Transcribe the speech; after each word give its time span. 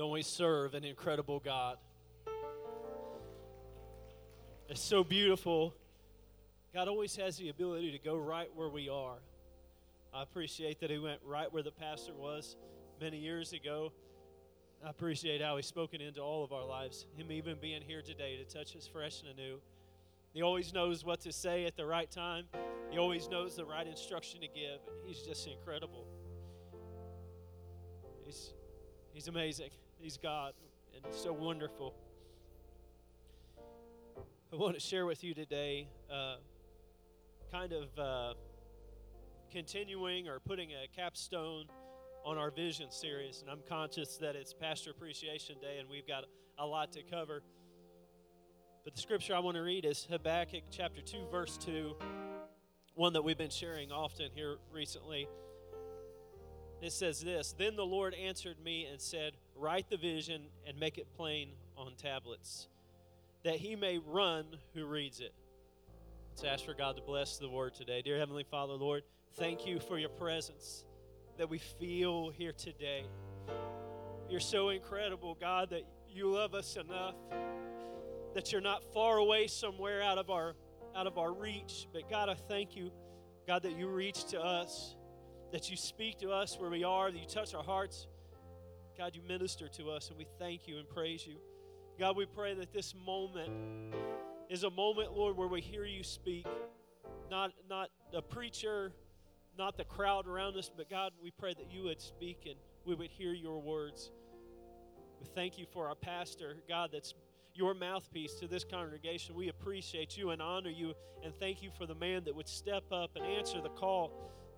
Don't 0.00 0.12
we 0.12 0.22
serve 0.22 0.72
an 0.72 0.82
incredible 0.82 1.40
God? 1.40 1.76
It's 4.70 4.80
so 4.80 5.04
beautiful. 5.04 5.74
God 6.72 6.88
always 6.88 7.14
has 7.16 7.36
the 7.36 7.50
ability 7.50 7.92
to 7.92 7.98
go 7.98 8.16
right 8.16 8.48
where 8.54 8.70
we 8.70 8.88
are. 8.88 9.18
I 10.14 10.22
appreciate 10.22 10.80
that 10.80 10.88
He 10.88 10.96
went 10.96 11.20
right 11.22 11.52
where 11.52 11.62
the 11.62 11.70
pastor 11.70 12.14
was 12.14 12.56
many 12.98 13.18
years 13.18 13.52
ago. 13.52 13.92
I 14.82 14.88
appreciate 14.88 15.42
how 15.42 15.56
He's 15.56 15.66
spoken 15.66 16.00
into 16.00 16.22
all 16.22 16.44
of 16.44 16.52
our 16.54 16.64
lives. 16.64 17.04
Him 17.18 17.30
even 17.30 17.58
being 17.60 17.82
here 17.82 18.00
today 18.00 18.38
to 18.38 18.44
touch 18.44 18.74
us 18.74 18.88
fresh 18.90 19.20
and 19.20 19.38
anew. 19.38 19.58
He 20.32 20.40
always 20.40 20.72
knows 20.72 21.04
what 21.04 21.20
to 21.20 21.30
say 21.30 21.66
at 21.66 21.76
the 21.76 21.84
right 21.84 22.10
time. 22.10 22.46
He 22.90 22.96
always 22.96 23.28
knows 23.28 23.54
the 23.54 23.66
right 23.66 23.86
instruction 23.86 24.40
to 24.40 24.48
give. 24.48 24.80
He's 25.04 25.20
just 25.20 25.46
incredible. 25.46 26.06
He's, 28.24 28.54
he's 29.12 29.28
amazing. 29.28 29.68
He's 30.00 30.16
God 30.16 30.54
and 30.94 31.04
so 31.14 31.30
wonderful. 31.30 31.94
I 34.50 34.56
want 34.56 34.72
to 34.72 34.80
share 34.80 35.04
with 35.04 35.22
you 35.22 35.34
today 35.34 35.88
uh, 36.10 36.36
kind 37.52 37.74
of 37.74 37.98
uh, 37.98 38.32
continuing 39.52 40.26
or 40.26 40.40
putting 40.40 40.70
a 40.70 40.88
capstone 40.96 41.66
on 42.24 42.38
our 42.38 42.50
vision 42.50 42.90
series. 42.90 43.42
And 43.42 43.50
I'm 43.50 43.60
conscious 43.68 44.16
that 44.16 44.36
it's 44.36 44.54
Pastor 44.54 44.90
Appreciation 44.90 45.56
Day 45.60 45.76
and 45.78 45.88
we've 45.90 46.08
got 46.08 46.24
a 46.58 46.64
lot 46.64 46.92
to 46.92 47.02
cover. 47.02 47.42
But 48.84 48.94
the 48.94 49.02
scripture 49.02 49.34
I 49.34 49.40
want 49.40 49.58
to 49.58 49.62
read 49.62 49.84
is 49.84 50.06
Habakkuk 50.10 50.62
chapter 50.70 51.02
2, 51.02 51.26
verse 51.30 51.58
2, 51.58 51.94
one 52.94 53.12
that 53.12 53.22
we've 53.22 53.36
been 53.36 53.50
sharing 53.50 53.92
often 53.92 54.30
here 54.34 54.56
recently. 54.72 55.28
It 56.80 56.92
says 56.92 57.20
this 57.20 57.54
Then 57.56 57.76
the 57.76 57.84
Lord 57.84 58.14
answered 58.14 58.56
me 58.64 58.86
and 58.90 59.00
said, 59.00 59.34
Write 59.60 59.90
the 59.90 59.98
vision 59.98 60.40
and 60.66 60.80
make 60.80 60.96
it 60.96 61.06
plain 61.18 61.50
on 61.76 61.92
tablets, 61.94 62.68
that 63.44 63.56
he 63.56 63.76
may 63.76 63.98
run 63.98 64.46
who 64.72 64.86
reads 64.86 65.20
it. 65.20 65.34
Let's 66.30 66.44
ask 66.44 66.64
for 66.64 66.72
God 66.72 66.96
to 66.96 67.02
bless 67.02 67.36
the 67.36 67.50
word 67.50 67.74
today. 67.74 68.00
Dear 68.00 68.16
Heavenly 68.16 68.46
Father, 68.50 68.72
Lord, 68.72 69.02
thank 69.34 69.66
you 69.66 69.78
for 69.78 69.98
your 69.98 70.08
presence 70.08 70.86
that 71.36 71.50
we 71.50 71.58
feel 71.58 72.30
here 72.30 72.52
today. 72.52 73.04
You're 74.30 74.40
so 74.40 74.70
incredible, 74.70 75.36
God, 75.38 75.68
that 75.70 75.84
you 76.08 76.30
love 76.30 76.54
us 76.54 76.76
enough 76.76 77.16
that 78.34 78.52
you're 78.52 78.62
not 78.62 78.82
far 78.94 79.18
away 79.18 79.46
somewhere 79.46 80.02
out 80.02 80.16
of 80.16 80.30
our 80.30 80.54
out 80.96 81.06
of 81.06 81.18
our 81.18 81.34
reach. 81.34 81.86
But 81.92 82.08
God, 82.08 82.30
I 82.30 82.34
thank 82.48 82.74
you, 82.74 82.90
God, 83.46 83.62
that 83.64 83.76
you 83.76 83.88
reach 83.88 84.24
to 84.28 84.40
us, 84.40 84.96
that 85.52 85.70
you 85.70 85.76
speak 85.76 86.18
to 86.20 86.30
us 86.30 86.58
where 86.58 86.70
we 86.70 86.82
are, 86.82 87.10
that 87.10 87.18
you 87.18 87.28
touch 87.28 87.54
our 87.54 87.62
hearts. 87.62 88.06
God, 89.00 89.16
you 89.16 89.22
minister 89.26 89.66
to 89.66 89.88
us, 89.88 90.10
and 90.10 90.18
we 90.18 90.26
thank 90.38 90.68
you 90.68 90.76
and 90.76 90.86
praise 90.86 91.26
you. 91.26 91.36
God, 91.98 92.18
we 92.18 92.26
pray 92.26 92.52
that 92.52 92.70
this 92.70 92.94
moment 92.94 93.50
is 94.50 94.62
a 94.62 94.68
moment, 94.68 95.16
Lord, 95.16 95.38
where 95.38 95.48
we 95.48 95.62
hear 95.62 95.86
you 95.86 96.04
speak. 96.04 96.46
Not 97.30 97.52
not 97.66 97.88
the 98.12 98.20
preacher, 98.20 98.92
not 99.56 99.78
the 99.78 99.84
crowd 99.84 100.26
around 100.26 100.58
us, 100.58 100.70
but 100.76 100.90
God, 100.90 101.12
we 101.22 101.30
pray 101.30 101.54
that 101.54 101.72
you 101.72 101.84
would 101.84 101.98
speak 102.02 102.42
and 102.44 102.56
we 102.84 102.94
would 102.94 103.08
hear 103.08 103.32
your 103.32 103.62
words. 103.62 104.10
We 105.18 105.28
thank 105.34 105.56
you 105.56 105.64
for 105.72 105.88
our 105.88 105.94
pastor, 105.94 106.56
God, 106.68 106.90
that's 106.92 107.14
your 107.54 107.72
mouthpiece 107.72 108.34
to 108.34 108.48
this 108.48 108.64
congregation. 108.64 109.34
We 109.34 109.48
appreciate 109.48 110.18
you 110.18 110.28
and 110.28 110.42
honor 110.42 110.68
you 110.68 110.92
and 111.24 111.34
thank 111.40 111.62
you 111.62 111.70
for 111.70 111.86
the 111.86 111.94
man 111.94 112.24
that 112.24 112.36
would 112.36 112.48
step 112.48 112.84
up 112.92 113.16
and 113.16 113.24
answer 113.24 113.62
the 113.62 113.70
call. 113.70 114.12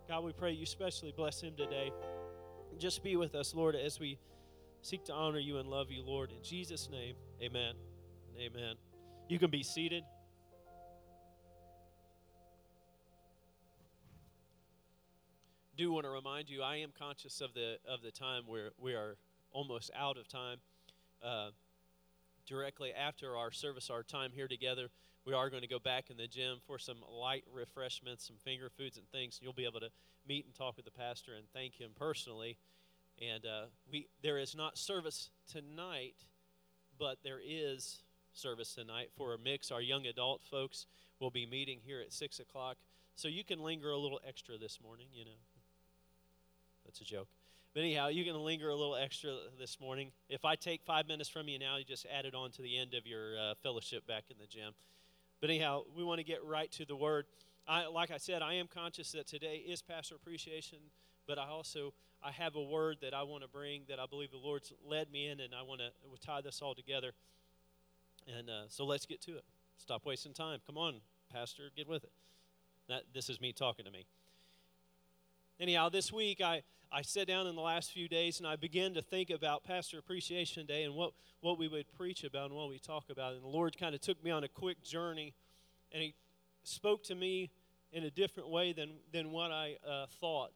God, 0.08 0.24
we 0.24 0.32
pray 0.32 0.50
you 0.50 0.64
especially 0.64 1.12
bless 1.16 1.40
him 1.40 1.54
today. 1.56 1.92
Just 2.82 3.04
be 3.04 3.14
with 3.14 3.36
us, 3.36 3.54
Lord, 3.54 3.76
as 3.76 4.00
we 4.00 4.18
seek 4.80 5.04
to 5.04 5.12
honor 5.12 5.38
you 5.38 5.58
and 5.58 5.68
love 5.68 5.92
you, 5.92 6.02
Lord. 6.02 6.32
In 6.32 6.42
Jesus' 6.42 6.88
name, 6.90 7.14
amen. 7.40 7.74
Amen. 8.36 8.74
You 9.28 9.38
can 9.38 9.50
be 9.50 9.62
seated. 9.62 10.02
do 15.76 15.92
want 15.92 16.06
to 16.06 16.10
remind 16.10 16.50
you 16.50 16.60
I 16.60 16.78
am 16.78 16.90
conscious 16.98 17.40
of 17.40 17.54
the 17.54 17.76
of 17.88 18.02
the 18.02 18.10
time 18.10 18.42
where 18.48 18.70
we 18.80 18.94
are 18.94 19.16
almost 19.52 19.92
out 19.96 20.18
of 20.18 20.26
time. 20.26 20.58
Uh, 21.24 21.50
directly 22.48 22.92
after 22.92 23.36
our 23.36 23.52
service, 23.52 23.90
our 23.90 24.02
time 24.02 24.32
here 24.34 24.48
together, 24.48 24.90
we 25.24 25.34
are 25.34 25.50
going 25.50 25.62
to 25.62 25.68
go 25.68 25.78
back 25.78 26.10
in 26.10 26.16
the 26.16 26.26
gym 26.26 26.58
for 26.66 26.78
some 26.78 26.98
light 27.10 27.44
refreshments, 27.52 28.26
some 28.26 28.36
finger 28.44 28.68
foods 28.76 28.96
and 28.96 29.08
things. 29.10 29.38
You'll 29.40 29.52
be 29.52 29.64
able 29.64 29.80
to 29.80 29.90
meet 30.26 30.44
and 30.44 30.54
talk 30.54 30.76
with 30.76 30.84
the 30.84 30.90
pastor 30.90 31.32
and 31.36 31.44
thank 31.52 31.74
him 31.78 31.90
personally. 31.96 32.56
And 33.20 33.44
uh, 33.46 33.64
we 33.90 34.08
there 34.22 34.38
is 34.38 34.54
not 34.56 34.78
service 34.78 35.30
tonight, 35.50 36.14
but 36.98 37.18
there 37.22 37.40
is 37.44 38.02
service 38.32 38.74
tonight 38.74 39.10
for 39.16 39.34
a 39.34 39.38
mix. 39.38 39.70
Our 39.70 39.82
young 39.82 40.06
adult 40.06 40.42
folks 40.50 40.86
will 41.20 41.30
be 41.30 41.46
meeting 41.46 41.78
here 41.84 42.00
at 42.00 42.12
six 42.12 42.40
o'clock, 42.40 42.78
so 43.14 43.28
you 43.28 43.44
can 43.44 43.60
linger 43.60 43.90
a 43.90 43.98
little 43.98 44.20
extra 44.26 44.58
this 44.58 44.80
morning. 44.82 45.06
You 45.12 45.26
know, 45.26 45.38
that's 46.84 47.00
a 47.00 47.04
joke. 47.04 47.28
But 47.74 47.80
anyhow, 47.80 48.08
you 48.08 48.24
can 48.24 48.34
linger 48.34 48.68
a 48.68 48.74
little 48.74 48.96
extra 48.96 49.30
this 49.58 49.80
morning. 49.80 50.10
If 50.28 50.44
I 50.44 50.56
take 50.56 50.82
five 50.82 51.08
minutes 51.08 51.30
from 51.30 51.48
you 51.48 51.58
now, 51.58 51.76
you 51.76 51.84
just 51.84 52.06
add 52.12 52.26
it 52.26 52.34
on 52.34 52.50
to 52.52 52.62
the 52.62 52.76
end 52.76 52.92
of 52.92 53.06
your 53.06 53.38
uh, 53.38 53.54
fellowship 53.62 54.06
back 54.06 54.24
in 54.30 54.36
the 54.38 54.46
gym. 54.46 54.74
But 55.42 55.50
anyhow, 55.50 55.82
we 55.96 56.04
want 56.04 56.18
to 56.18 56.24
get 56.24 56.44
right 56.44 56.70
to 56.70 56.86
the 56.86 56.94
word. 56.94 57.26
I, 57.66 57.86
like 57.86 58.12
I 58.12 58.16
said, 58.18 58.42
I 58.42 58.54
am 58.54 58.68
conscious 58.68 59.10
that 59.10 59.26
today 59.26 59.56
is 59.56 59.82
Pastor 59.82 60.14
Appreciation, 60.14 60.78
but 61.26 61.36
I 61.36 61.48
also 61.48 61.92
I 62.22 62.30
have 62.30 62.54
a 62.54 62.62
word 62.62 62.98
that 63.02 63.12
I 63.12 63.24
want 63.24 63.42
to 63.42 63.48
bring 63.48 63.82
that 63.88 63.98
I 63.98 64.06
believe 64.06 64.30
the 64.30 64.36
Lord's 64.36 64.72
led 64.88 65.10
me 65.10 65.26
in, 65.26 65.40
and 65.40 65.52
I 65.52 65.62
want 65.62 65.80
to 65.80 65.90
tie 66.24 66.42
this 66.42 66.62
all 66.62 66.76
together. 66.76 67.10
And 68.38 68.48
uh, 68.48 68.68
so 68.68 68.84
let's 68.84 69.04
get 69.04 69.20
to 69.22 69.32
it. 69.32 69.44
Stop 69.78 70.06
wasting 70.06 70.32
time. 70.32 70.60
Come 70.64 70.78
on, 70.78 71.00
Pastor, 71.32 71.72
get 71.76 71.88
with 71.88 72.04
it. 72.04 72.12
That, 72.88 73.02
this 73.12 73.28
is 73.28 73.40
me 73.40 73.52
talking 73.52 73.84
to 73.84 73.90
me. 73.90 74.06
Anyhow, 75.58 75.88
this 75.88 76.12
week 76.12 76.40
I, 76.40 76.62
I 76.94 77.00
sat 77.00 77.26
down 77.26 77.46
in 77.46 77.54
the 77.54 77.62
last 77.62 77.90
few 77.90 78.06
days 78.06 78.38
and 78.38 78.46
I 78.46 78.56
began 78.56 78.92
to 78.94 79.00
think 79.00 79.30
about 79.30 79.64
Pastor 79.64 79.98
Appreciation 79.98 80.66
Day 80.66 80.82
and 80.82 80.94
what, 80.94 81.14
what 81.40 81.58
we 81.58 81.66
would 81.66 81.90
preach 81.96 82.22
about 82.22 82.50
and 82.50 82.54
what 82.54 82.68
we 82.68 82.78
talk 82.78 83.04
about. 83.08 83.32
And 83.32 83.42
the 83.42 83.48
Lord 83.48 83.78
kind 83.78 83.94
of 83.94 84.02
took 84.02 84.22
me 84.22 84.30
on 84.30 84.44
a 84.44 84.48
quick 84.48 84.82
journey 84.82 85.32
and 85.90 86.02
He 86.02 86.14
spoke 86.64 87.02
to 87.04 87.14
me 87.14 87.50
in 87.94 88.04
a 88.04 88.10
different 88.10 88.50
way 88.50 88.74
than, 88.74 88.90
than 89.10 89.30
what 89.30 89.50
I 89.50 89.78
uh, 89.88 90.04
thought. 90.20 90.52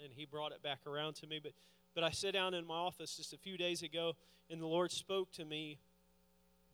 And 0.00 0.12
He 0.12 0.24
brought 0.24 0.52
it 0.52 0.62
back 0.62 0.86
around 0.86 1.14
to 1.16 1.26
me. 1.26 1.40
But, 1.42 1.50
but 1.96 2.04
I 2.04 2.10
sat 2.10 2.34
down 2.34 2.54
in 2.54 2.64
my 2.64 2.76
office 2.76 3.16
just 3.16 3.32
a 3.32 3.38
few 3.38 3.58
days 3.58 3.82
ago 3.82 4.12
and 4.50 4.62
the 4.62 4.66
Lord 4.66 4.92
spoke 4.92 5.32
to 5.32 5.44
me 5.44 5.78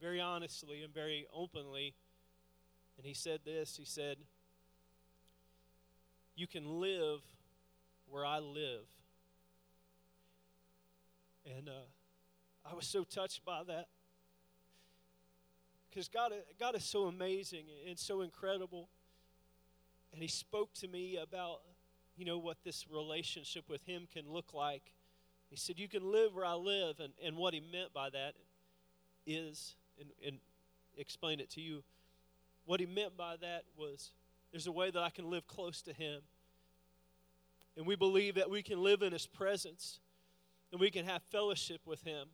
very 0.02 0.20
honestly 0.20 0.82
and 0.82 0.92
very 0.92 1.26
openly. 1.32 1.94
And 2.98 3.06
He 3.06 3.14
said 3.14 3.40
this 3.46 3.78
He 3.78 3.86
said, 3.86 4.18
You 6.36 6.46
can 6.46 6.78
live 6.78 7.20
where 8.10 8.26
I 8.26 8.40
live. 8.40 8.84
And 11.44 11.68
uh, 11.68 12.70
I 12.70 12.74
was 12.74 12.86
so 12.86 13.04
touched 13.04 13.44
by 13.44 13.62
that. 13.66 13.86
Because 15.88 16.08
God, 16.08 16.32
God 16.58 16.76
is 16.76 16.84
so 16.84 17.04
amazing 17.04 17.64
and 17.88 17.98
so 17.98 18.20
incredible. 18.20 18.88
And 20.12 20.22
He 20.22 20.28
spoke 20.28 20.74
to 20.74 20.88
me 20.88 21.16
about, 21.16 21.60
you 22.16 22.24
know, 22.24 22.38
what 22.38 22.58
this 22.64 22.86
relationship 22.90 23.64
with 23.68 23.82
Him 23.84 24.06
can 24.12 24.30
look 24.30 24.52
like. 24.52 24.92
He 25.50 25.56
said, 25.56 25.78
You 25.78 25.88
can 25.88 26.10
live 26.10 26.34
where 26.34 26.44
I 26.44 26.54
live. 26.54 27.00
And, 27.00 27.12
and 27.24 27.36
what 27.36 27.54
He 27.54 27.60
meant 27.60 27.92
by 27.94 28.10
that 28.10 28.34
is, 29.26 29.74
and, 29.98 30.10
and 30.26 30.38
explain 30.96 31.40
it 31.40 31.50
to 31.50 31.60
you, 31.60 31.82
what 32.66 32.80
He 32.80 32.86
meant 32.86 33.16
by 33.16 33.36
that 33.40 33.64
was 33.76 34.12
there's 34.52 34.66
a 34.66 34.72
way 34.72 34.90
that 34.90 35.02
I 35.02 35.10
can 35.10 35.30
live 35.30 35.46
close 35.46 35.82
to 35.82 35.92
Him 35.92 36.20
and 37.78 37.86
we 37.86 37.94
believe 37.94 38.34
that 38.34 38.50
we 38.50 38.60
can 38.60 38.82
live 38.82 39.02
in 39.02 39.12
His 39.12 39.26
presence 39.26 40.00
and 40.72 40.80
we 40.80 40.90
can 40.90 41.04
have 41.04 41.22
fellowship 41.30 41.80
with 41.86 42.02
Him. 42.02 42.28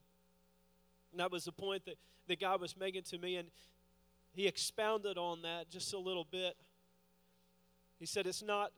And 1.13 1.21
that 1.21 1.31
was 1.31 1.45
the 1.45 1.53
point 1.53 1.85
that, 1.87 1.97
that 2.29 2.41
God 2.41 2.61
was 2.61 2.77
making 2.77 3.03
to 3.05 3.19
me. 3.19 3.37
And 3.37 3.49
He 4.33 4.47
expounded 4.47 5.17
on 5.19 5.43
that 5.43 5.71
just 5.71 5.93
a 5.95 5.99
little 5.99 6.27
bit. 6.31 6.57
He 7.99 8.07
said, 8.07 8.27
It's 8.27 8.43
not, 8.43 8.73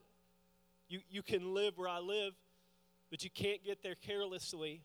you, 0.87 0.99
you 1.09 1.23
can 1.23 1.53
live 1.53 1.77
where 1.77 1.89
I 1.89 1.99
live, 1.99 2.33
but 3.09 3.23
you 3.23 3.29
can't 3.29 3.63
get 3.63 3.81
there 3.81 3.95
carelessly. 3.95 4.81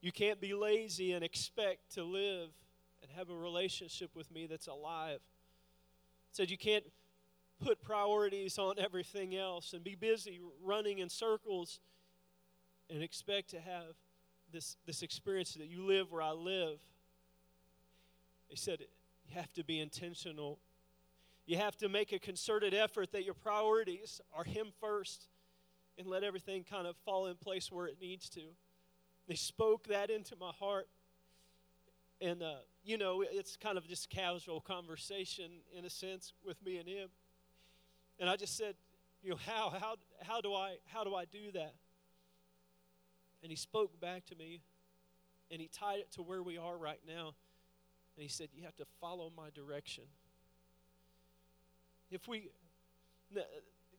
You 0.00 0.12
can't 0.12 0.40
be 0.40 0.54
lazy 0.54 1.12
and 1.12 1.24
expect 1.24 1.94
to 1.94 2.04
live 2.04 2.50
and 3.02 3.10
have 3.16 3.30
a 3.30 3.36
relationship 3.36 4.10
with 4.14 4.30
me 4.30 4.46
that's 4.46 4.68
alive. 4.68 5.18
He 6.30 6.34
said, 6.34 6.50
You 6.50 6.58
can't 6.58 6.84
put 7.60 7.82
priorities 7.82 8.58
on 8.58 8.74
everything 8.78 9.34
else 9.34 9.72
and 9.72 9.82
be 9.82 9.96
busy 9.96 10.40
running 10.62 10.98
in 10.98 11.08
circles 11.08 11.80
and 12.90 13.02
expect 13.02 13.50
to 13.50 13.60
have 13.60 13.94
this, 14.52 14.76
this 14.86 15.02
experience 15.02 15.54
that 15.54 15.68
you 15.68 15.84
live 15.84 16.10
where 16.10 16.22
I 16.22 16.32
live. 16.32 16.78
He 18.48 18.56
said, 18.56 18.80
You 19.26 19.36
have 19.36 19.52
to 19.54 19.64
be 19.64 19.80
intentional. 19.80 20.58
You 21.46 21.56
have 21.56 21.76
to 21.78 21.88
make 21.88 22.12
a 22.12 22.18
concerted 22.18 22.74
effort 22.74 23.12
that 23.12 23.24
your 23.24 23.34
priorities 23.34 24.20
are 24.34 24.44
Him 24.44 24.68
first 24.80 25.28
and 25.98 26.06
let 26.06 26.22
everything 26.22 26.64
kind 26.64 26.86
of 26.86 26.96
fall 27.04 27.26
in 27.26 27.36
place 27.36 27.72
where 27.72 27.86
it 27.86 27.96
needs 28.00 28.28
to. 28.30 28.42
They 29.26 29.34
spoke 29.34 29.88
that 29.88 30.10
into 30.10 30.36
my 30.36 30.52
heart. 30.58 30.88
And, 32.20 32.42
uh, 32.42 32.56
you 32.84 32.98
know, 32.98 33.22
it's 33.22 33.56
kind 33.56 33.78
of 33.78 33.86
just 33.86 34.10
casual 34.10 34.60
conversation 34.60 35.50
in 35.76 35.84
a 35.84 35.90
sense 35.90 36.32
with 36.44 36.62
me 36.64 36.78
and 36.78 36.88
him. 36.88 37.08
And 38.18 38.28
I 38.28 38.36
just 38.36 38.56
said, 38.56 38.74
you 39.22 39.30
know, 39.30 39.36
how, 39.46 39.70
how, 39.70 39.94
how, 40.22 40.40
do, 40.40 40.54
I, 40.54 40.76
how 40.86 41.04
do 41.04 41.14
I 41.14 41.24
do 41.24 41.52
that? 41.52 41.74
And 43.42 43.50
he 43.50 43.56
spoke 43.56 44.00
back 44.00 44.26
to 44.26 44.34
me 44.34 44.62
and 45.50 45.60
he 45.60 45.68
tied 45.68 46.00
it 46.00 46.12
to 46.12 46.22
where 46.22 46.42
we 46.42 46.58
are 46.58 46.76
right 46.76 47.00
now. 47.06 47.34
And 48.16 48.22
he 48.22 48.28
said, 48.28 48.48
You 48.52 48.64
have 48.64 48.76
to 48.76 48.84
follow 49.00 49.32
my 49.36 49.48
direction. 49.54 50.04
If 52.10 52.26
we, 52.26 52.50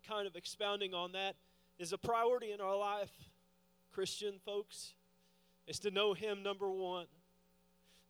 kind 0.08 0.28
of 0.28 0.36
expounding 0.36 0.94
on 0.94 1.12
that, 1.14 1.36
is 1.78 1.94
a 1.94 1.98
priority 1.98 2.52
in 2.52 2.60
our 2.60 2.76
life, 2.76 3.12
Christian 3.92 4.36
folks, 4.44 4.94
is 5.68 5.80
to 5.80 5.92
know 5.92 6.14
Him, 6.14 6.44
number 6.44 6.70
one. 6.70 7.06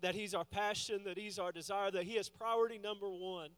That 0.01 0.15
He's 0.15 0.33
our 0.33 0.45
passion, 0.45 1.01
that 1.05 1.17
He's 1.17 1.37
our 1.37 1.51
desire, 1.51 1.91
that 1.91 2.03
He 2.03 2.13
is 2.13 2.29
priority 2.29 2.79
number 2.79 3.09
one. 3.09 3.49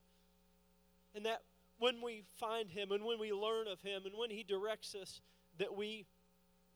And 1.15 1.25
that 1.25 1.43
when 1.77 2.01
we 2.01 2.23
find 2.39 2.69
Him 2.69 2.91
and 2.91 3.03
when 3.05 3.19
we 3.19 3.31
learn 3.31 3.67
of 3.67 3.81
Him 3.81 4.03
and 4.05 4.15
when 4.17 4.31
He 4.31 4.43
directs 4.43 4.95
us, 4.95 5.21
that 5.59 5.75
we 5.75 6.05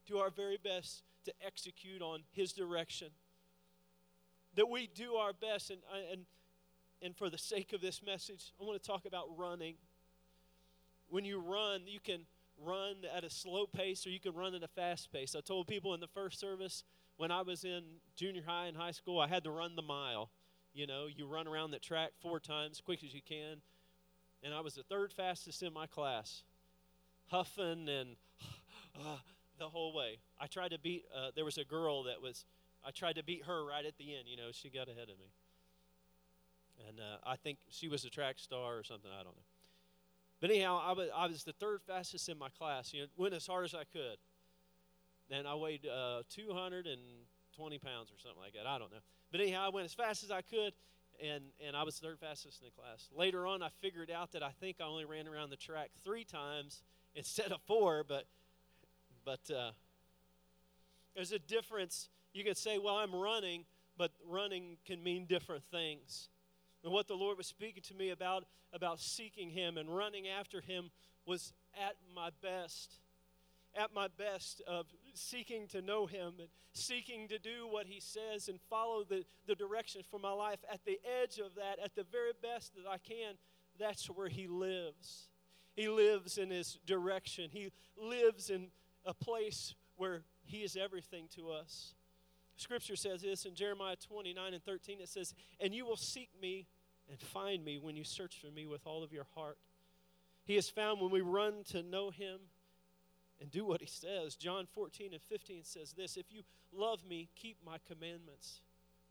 do 0.05 0.17
our 0.17 0.29
very 0.29 0.57
best 0.57 1.03
to 1.25 1.33
execute 1.45 2.01
on 2.01 2.21
His 2.31 2.53
direction. 2.53 3.09
That 4.55 4.69
we 4.69 4.87
do 4.87 5.15
our 5.15 5.33
best, 5.33 5.69
and, 5.69 5.81
and, 6.11 6.21
and 7.01 7.15
for 7.15 7.29
the 7.29 7.37
sake 7.37 7.73
of 7.73 7.81
this 7.81 8.01
message, 8.03 8.53
I 8.59 8.63
want 8.63 8.81
to 8.81 8.87
talk 8.87 9.05
about 9.05 9.37
running. 9.37 9.75
When 11.09 11.25
you 11.25 11.39
run, 11.39 11.81
you 11.85 11.99
can 11.99 12.21
run 12.63 12.95
at 13.15 13.23
a 13.23 13.29
slow 13.29 13.65
pace 13.65 14.05
or 14.07 14.09
you 14.09 14.19
can 14.19 14.33
run 14.33 14.55
at 14.55 14.63
a 14.63 14.67
fast 14.67 15.11
pace. 15.11 15.35
I 15.35 15.41
told 15.41 15.67
people 15.67 15.93
in 15.93 15.99
the 15.99 16.07
first 16.07 16.39
service 16.39 16.83
when 17.17 17.31
I 17.31 17.41
was 17.41 17.63
in 17.63 17.83
junior 18.15 18.43
high 18.45 18.67
and 18.67 18.75
high 18.75 18.91
school, 18.91 19.19
I 19.19 19.27
had 19.27 19.43
to 19.43 19.51
run 19.51 19.75
the 19.75 19.81
mile. 19.81 20.29
You 20.73 20.87
know, 20.87 21.07
you 21.13 21.27
run 21.27 21.47
around 21.47 21.71
the 21.71 21.79
track 21.79 22.11
four 22.21 22.39
times, 22.39 22.81
quick 22.83 23.03
as 23.03 23.13
you 23.13 23.21
can. 23.21 23.61
And 24.43 24.53
I 24.53 24.59
was 24.59 24.75
the 24.75 24.83
third 24.83 25.13
fastest 25.13 25.63
in 25.63 25.73
my 25.73 25.87
class, 25.87 26.43
huffing 27.27 27.87
and 27.87 28.15
uh, 28.99 29.17
the 29.57 29.69
whole 29.69 29.93
way. 29.93 30.17
I 30.39 30.47
tried 30.47 30.71
to 30.71 30.79
beat, 30.79 31.05
uh, 31.15 31.31
there 31.35 31.45
was 31.45 31.57
a 31.57 31.63
girl 31.63 32.03
that 32.03 32.21
was, 32.21 32.45
I 32.85 32.91
tried 32.91 33.15
to 33.15 33.23
beat 33.23 33.43
her 33.45 33.65
right 33.65 33.85
at 33.85 33.97
the 33.97 34.15
end. 34.15 34.27
You 34.27 34.37
know, 34.37 34.49
she 34.51 34.69
got 34.69 34.87
ahead 34.87 35.09
of 35.09 35.19
me. 35.19 35.31
And 36.87 36.99
uh, 36.99 37.17
I 37.25 37.35
think 37.35 37.59
she 37.69 37.87
was 37.87 38.03
a 38.05 38.09
track 38.09 38.35
star 38.37 38.77
or 38.77 38.83
something. 38.83 39.09
I 39.11 39.23
don't 39.23 39.35
know. 39.35 39.45
But 40.41 40.51
anyhow, 40.51 40.81
I 40.83 40.91
was, 40.91 41.09
I 41.15 41.27
was 41.27 41.43
the 41.43 41.53
third 41.53 41.81
fastest 41.87 42.29
in 42.29 42.37
my 42.37 42.49
class. 42.49 42.93
You 42.93 43.03
know, 43.03 43.07
went 43.17 43.33
as 43.33 43.47
hard 43.47 43.65
as 43.65 43.73
I 43.73 43.83
could. 43.83 44.17
And 45.31 45.47
I 45.47 45.55
weighed 45.55 45.87
uh, 45.87 46.21
220 46.29 47.79
pounds 47.79 48.11
or 48.11 48.19
something 48.19 48.41
like 48.41 48.53
that. 48.53 48.67
I 48.67 48.77
don't 48.77 48.91
know. 48.91 48.99
But 49.31 49.41
anyhow, 49.41 49.65
I 49.65 49.69
went 49.69 49.85
as 49.85 49.93
fast 49.93 50.23
as 50.23 50.31
I 50.31 50.41
could, 50.41 50.73
and, 51.23 51.45
and 51.65 51.75
I 51.75 51.83
was 51.83 51.97
third 51.97 52.19
fastest 52.19 52.61
in 52.61 52.67
the 52.67 52.71
class. 52.71 53.09
Later 53.15 53.47
on, 53.47 53.63
I 53.63 53.69
figured 53.81 54.11
out 54.11 54.33
that 54.33 54.43
I 54.43 54.51
think 54.59 54.77
I 54.79 54.83
only 54.83 55.05
ran 55.05 55.27
around 55.27 55.49
the 55.49 55.57
track 55.57 55.89
three 56.03 56.23
times 56.23 56.83
instead 57.15 57.51
of 57.51 57.59
four, 57.65 58.03
but 58.07 58.25
but 59.25 59.39
uh, 59.53 59.71
there's 61.15 61.31
a 61.31 61.39
difference. 61.39 62.09
You 62.33 62.43
can 62.43 62.55
say, 62.55 62.77
well, 62.77 62.95
I'm 62.95 63.15
running, 63.15 63.65
but 63.97 64.11
running 64.29 64.77
can 64.85 65.03
mean 65.03 65.25
different 65.25 65.63
things. 65.71 66.29
And 66.83 66.93
what 66.93 67.07
the 67.07 67.15
Lord 67.15 67.37
was 67.37 67.47
speaking 67.47 67.81
to 67.87 67.95
me 67.95 68.11
about, 68.11 68.45
about 68.71 68.99
seeking 68.99 69.49
Him 69.49 69.77
and 69.77 69.93
running 69.93 70.27
after 70.27 70.61
Him, 70.61 70.91
was 71.25 71.51
at 71.75 71.95
my 72.15 72.29
best. 72.43 72.99
At 73.75 73.93
my 73.93 74.07
best 74.07 74.61
of 74.67 74.85
seeking 75.15 75.67
to 75.69 75.81
know 75.81 76.05
Him 76.05 76.35
and 76.39 76.47
seeking 76.73 77.27
to 77.29 77.39
do 77.39 77.67
what 77.69 77.87
He 77.87 77.99
says 77.99 78.47
and 78.47 78.59
follow 78.69 79.03
the, 79.03 79.25
the 79.47 79.55
direction 79.55 80.01
for 80.09 80.19
my 80.19 80.31
life. 80.31 80.59
At 80.71 80.85
the 80.85 80.99
edge 81.23 81.39
of 81.39 81.55
that, 81.55 81.79
at 81.83 81.95
the 81.95 82.05
very 82.11 82.31
best 82.41 82.75
that 82.75 82.89
I 82.89 82.97
can, 82.97 83.33
that's 83.79 84.05
where 84.05 84.29
He 84.29 84.47
lives. 84.47 85.27
He 85.75 85.89
lives 85.89 86.37
in 86.37 86.51
His 86.51 86.77
direction, 86.85 87.49
He 87.51 87.71
lives 87.97 88.49
in 88.49 88.67
a 89.05 89.13
place 89.13 89.75
where 89.97 90.21
He 90.43 90.57
is 90.57 90.75
everything 90.75 91.27
to 91.35 91.51
us. 91.51 91.93
Scripture 92.57 92.95
says 92.95 93.21
this 93.21 93.45
in 93.45 93.53
Jeremiah 93.53 93.95
29 93.95 94.53
and 94.53 94.63
13. 94.63 95.01
It 95.01 95.09
says, 95.09 95.33
And 95.59 95.73
you 95.73 95.85
will 95.85 95.97
seek 95.97 96.29
me 96.41 96.67
and 97.09 97.19
find 97.19 97.63
me 97.63 97.77
when 97.77 97.95
you 97.95 98.03
search 98.03 98.39
for 98.39 98.51
me 98.51 98.65
with 98.65 98.85
all 98.85 99.03
of 99.03 99.11
your 99.11 99.27
heart. 99.35 99.57
He 100.45 100.55
is 100.57 100.69
found 100.69 101.01
when 101.01 101.11
we 101.11 101.21
run 101.21 101.63
to 101.71 101.83
know 101.83 102.11
Him 102.11 102.39
and 103.41 103.51
do 103.51 103.65
what 103.65 103.81
He 103.81 103.87
says. 103.87 104.35
John 104.35 104.67
14 104.73 105.13
and 105.13 105.21
15 105.21 105.63
says 105.63 105.93
this 105.93 106.17
If 106.17 106.31
you 106.31 106.43
love 106.73 107.05
me, 107.07 107.29
keep 107.35 107.57
my 107.65 107.77
commandments. 107.87 108.61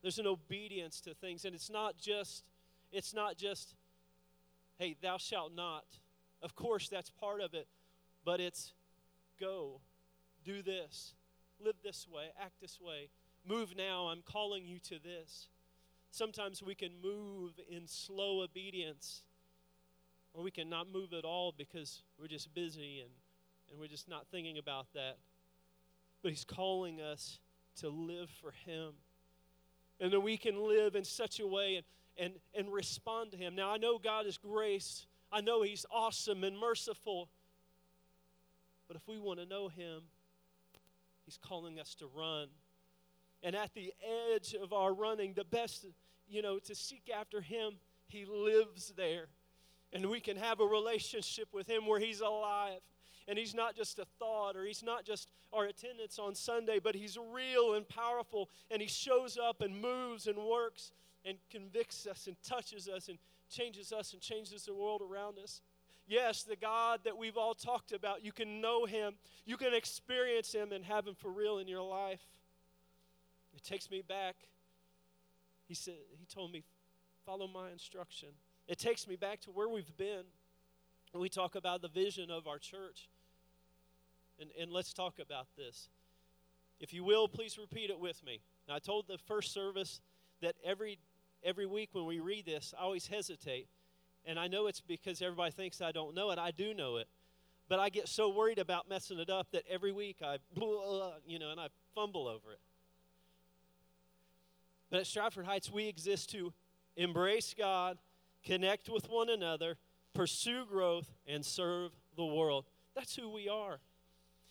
There's 0.02 0.18
an 0.18 0.26
obedience 0.26 1.00
to 1.02 1.14
things, 1.14 1.44
and 1.44 1.54
it's 1.54 1.70
not 1.70 1.96
just, 1.96 2.44
it's 2.92 3.14
not 3.14 3.38
just, 3.38 3.74
hey, 4.78 4.96
thou 5.00 5.16
shalt 5.16 5.54
not. 5.54 5.84
Of 6.42 6.54
course, 6.54 6.88
that's 6.88 7.08
part 7.08 7.40
of 7.40 7.54
it, 7.54 7.66
but 8.22 8.38
it's 8.38 8.74
go, 9.40 9.80
do 10.44 10.62
this, 10.62 11.14
live 11.60 11.76
this 11.82 12.06
way, 12.08 12.26
act 12.40 12.60
this 12.60 12.80
way, 12.80 13.08
move 13.46 13.74
now. 13.76 14.06
I'm 14.08 14.22
calling 14.22 14.66
you 14.66 14.78
to 14.80 14.98
this. 14.98 15.48
Sometimes 16.10 16.62
we 16.62 16.74
can 16.74 16.92
move 17.02 17.52
in 17.68 17.86
slow 17.86 18.42
obedience, 18.42 19.22
or 20.32 20.42
we 20.42 20.50
can 20.50 20.68
not 20.68 20.86
move 20.92 21.12
at 21.12 21.24
all 21.24 21.52
because 21.56 22.02
we're 22.20 22.28
just 22.28 22.54
busy 22.54 23.00
and, 23.00 23.10
and 23.70 23.80
we're 23.80 23.88
just 23.88 24.08
not 24.08 24.26
thinking 24.30 24.58
about 24.58 24.86
that. 24.94 25.16
But 26.22 26.30
He's 26.30 26.44
calling 26.44 27.00
us 27.00 27.40
to 27.80 27.88
live 27.88 28.30
for 28.40 28.52
Him. 28.64 28.92
And 30.00 30.12
that 30.12 30.20
we 30.20 30.36
can 30.36 30.56
live 30.56 30.96
in 30.96 31.04
such 31.04 31.40
a 31.40 31.46
way 31.46 31.76
and, 31.76 31.84
and, 32.16 32.34
and 32.54 32.72
respond 32.72 33.32
to 33.32 33.36
Him. 33.36 33.54
Now, 33.54 33.70
I 33.70 33.76
know 33.76 33.98
God 33.98 34.26
is 34.26 34.38
grace. 34.38 35.06
I 35.32 35.40
know 35.40 35.62
He's 35.62 35.86
awesome 35.90 36.44
and 36.44 36.58
merciful. 36.58 37.28
But 38.86 38.96
if 38.96 39.06
we 39.08 39.18
want 39.18 39.40
to 39.40 39.46
know 39.46 39.68
Him, 39.68 40.02
He's 41.24 41.38
calling 41.38 41.80
us 41.80 41.94
to 41.96 42.06
run. 42.06 42.48
And 43.42 43.54
at 43.54 43.74
the 43.74 43.92
edge 44.34 44.54
of 44.54 44.72
our 44.72 44.92
running, 44.92 45.34
the 45.34 45.44
best, 45.44 45.86
you 46.28 46.42
know, 46.42 46.58
to 46.60 46.74
seek 46.74 47.10
after 47.14 47.40
Him, 47.40 47.74
He 48.08 48.24
lives 48.24 48.92
there. 48.96 49.26
And 49.92 50.10
we 50.10 50.20
can 50.20 50.36
have 50.36 50.60
a 50.60 50.64
relationship 50.64 51.48
with 51.52 51.66
Him 51.66 51.86
where 51.86 52.00
He's 52.00 52.20
alive. 52.20 52.80
And 53.26 53.38
He's 53.38 53.54
not 53.54 53.74
just 53.74 53.98
a 53.98 54.04
thought 54.18 54.56
or 54.56 54.64
He's 54.64 54.82
not 54.82 55.04
just 55.04 55.28
our 55.52 55.64
attendance 55.64 56.18
on 56.18 56.34
Sunday, 56.34 56.78
but 56.82 56.94
He's 56.94 57.16
real 57.16 57.74
and 57.74 57.88
powerful. 57.88 58.50
And 58.70 58.82
He 58.82 58.88
shows 58.88 59.38
up 59.38 59.62
and 59.62 59.80
moves 59.80 60.26
and 60.26 60.36
works 60.38 60.92
and 61.24 61.38
convicts 61.50 62.06
us 62.06 62.26
and 62.26 62.36
touches 62.42 62.88
us 62.88 63.08
and 63.08 63.18
changes 63.50 63.92
us 63.92 64.12
and 64.12 64.20
changes 64.20 64.64
the 64.64 64.74
world 64.74 65.02
around 65.02 65.38
us. 65.38 65.62
Yes, 66.06 66.42
the 66.42 66.56
God 66.56 67.00
that 67.04 67.16
we've 67.16 67.36
all 67.36 67.54
talked 67.54 67.92
about, 67.92 68.24
you 68.24 68.32
can 68.32 68.60
know 68.60 68.84
him, 68.84 69.14
you 69.46 69.56
can 69.56 69.72
experience 69.72 70.52
him 70.52 70.72
and 70.72 70.84
have 70.84 71.06
him 71.06 71.14
for 71.14 71.30
real 71.30 71.58
in 71.58 71.66
your 71.66 71.82
life. 71.82 72.20
It 73.56 73.62
takes 73.62 73.90
me 73.90 74.02
back. 74.06 74.36
He 75.66 75.74
said 75.74 75.94
he 76.18 76.26
told 76.26 76.52
me, 76.52 76.64
"Follow 77.24 77.46
my 77.46 77.70
instruction." 77.70 78.28
It 78.66 78.78
takes 78.78 79.06
me 79.06 79.16
back 79.16 79.40
to 79.42 79.50
where 79.50 79.68
we've 79.68 79.96
been. 79.96 80.24
We 81.12 81.28
talk 81.28 81.54
about 81.54 81.80
the 81.80 81.88
vision 81.88 82.30
of 82.30 82.46
our 82.46 82.58
church. 82.58 83.08
And, 84.40 84.50
and 84.60 84.72
let's 84.72 84.92
talk 84.92 85.18
about 85.20 85.46
this. 85.56 85.88
If 86.80 86.92
you 86.92 87.04
will, 87.04 87.28
please 87.28 87.56
repeat 87.56 87.90
it 87.90 88.00
with 88.00 88.24
me. 88.24 88.40
Now, 88.66 88.74
I 88.74 88.78
told 88.80 89.06
the 89.06 89.18
first 89.18 89.52
service 89.52 90.00
that 90.42 90.56
every 90.64 90.98
every 91.42 91.66
week 91.66 91.90
when 91.92 92.06
we 92.06 92.20
read 92.20 92.46
this, 92.46 92.74
I 92.76 92.82
always 92.82 93.06
hesitate 93.06 93.68
and 94.26 94.38
I 94.38 94.48
know 94.48 94.66
it's 94.66 94.80
because 94.80 95.20
everybody 95.20 95.50
thinks 95.50 95.80
I 95.80 95.92
don't 95.92 96.14
know 96.14 96.30
it. 96.30 96.38
I 96.38 96.50
do 96.50 96.74
know 96.74 96.96
it. 96.96 97.08
But 97.68 97.78
I 97.78 97.88
get 97.88 98.08
so 98.08 98.28
worried 98.28 98.58
about 98.58 98.88
messing 98.88 99.18
it 99.18 99.30
up 99.30 99.50
that 99.52 99.64
every 99.68 99.92
week 99.92 100.18
I, 100.22 100.38
you 101.26 101.38
know, 101.38 101.50
and 101.50 101.60
I 101.60 101.68
fumble 101.94 102.26
over 102.26 102.52
it. 102.52 102.60
But 104.90 105.00
at 105.00 105.06
Stratford 105.06 105.46
Heights, 105.46 105.70
we 105.70 105.88
exist 105.88 106.30
to 106.30 106.52
embrace 106.96 107.54
God, 107.56 107.98
connect 108.44 108.88
with 108.88 109.08
one 109.08 109.28
another, 109.28 109.76
pursue 110.14 110.64
growth, 110.66 111.10
and 111.26 111.44
serve 111.44 111.92
the 112.16 112.24
world. 112.24 112.66
That's 112.94 113.16
who 113.16 113.30
we 113.30 113.48
are. 113.48 113.78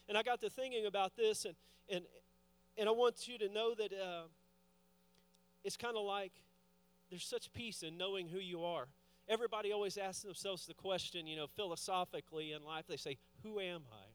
And 0.09 0.17
I 0.17 0.23
got 0.23 0.41
to 0.41 0.49
thinking 0.49 0.85
about 0.85 1.15
this, 1.15 1.45
and, 1.45 1.55
and, 1.89 2.03
and 2.77 2.89
I 2.89 2.91
want 2.91 3.27
you 3.27 3.37
to 3.37 3.47
know 3.47 3.73
that 3.75 3.93
uh, 3.93 4.23
it's 5.63 5.77
kind 5.77 5.95
of 5.95 6.03
like 6.03 6.33
there's 7.09 7.25
such 7.25 7.53
peace 7.53 7.83
in 7.83 7.97
knowing 7.97 8.27
who 8.27 8.39
you 8.39 8.65
are 8.65 8.87
everybody 9.27 9.71
always 9.71 9.97
asks 9.97 10.23
themselves 10.23 10.65
the 10.65 10.73
question, 10.73 11.27
you 11.27 11.35
know, 11.35 11.47
philosophically 11.47 12.51
in 12.51 12.63
life, 12.63 12.85
they 12.87 12.97
say, 12.97 13.17
Who 13.43 13.59
am 13.59 13.81
I? 13.91 14.05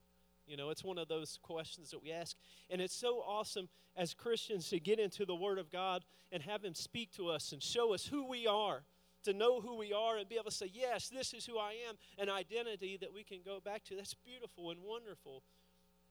You 0.47 0.57
know, 0.57 0.71
it's 0.71 0.83
one 0.83 0.99
of 0.99 1.09
those 1.09 1.39
questions 1.43 1.91
that 1.91 2.03
we 2.03 2.11
ask. 2.11 2.37
And 2.71 2.81
it's 2.81 2.95
so 2.95 3.19
awesome 3.19 3.69
as 3.97 4.15
Christians 4.15 4.71
to 4.71 4.81
get 4.81 4.99
into 4.99 5.27
the 5.27 5.35
Word 5.35 5.59
of 5.59 5.71
God 5.71 6.05
and 6.33 6.43
have 6.43 6.65
Him 6.65 6.75
speak 6.75 7.13
to 7.17 7.29
us 7.29 7.53
and 7.53 7.63
show 7.63 7.93
us 7.93 8.07
who 8.07 8.27
we 8.27 8.47
are, 8.47 8.83
to 9.25 9.33
know 9.35 9.61
who 9.61 9.77
we 9.77 9.93
are 9.93 10.17
and 10.17 10.29
be 10.29 10.37
able 10.37 10.47
to 10.47 10.51
say, 10.51 10.71
Yes, 10.73 11.09
this 11.09 11.35
is 11.35 11.45
who 11.45 11.59
I 11.59 11.75
am, 11.89 11.97
an 12.19 12.31
identity 12.31 12.97
that 13.01 13.13
we 13.13 13.25
can 13.25 13.41
go 13.45 13.61
back 13.61 13.85
to. 13.85 13.97
That's 13.97 14.15
beautiful 14.15 14.71
and 14.71 14.81
wonderful. 14.83 15.43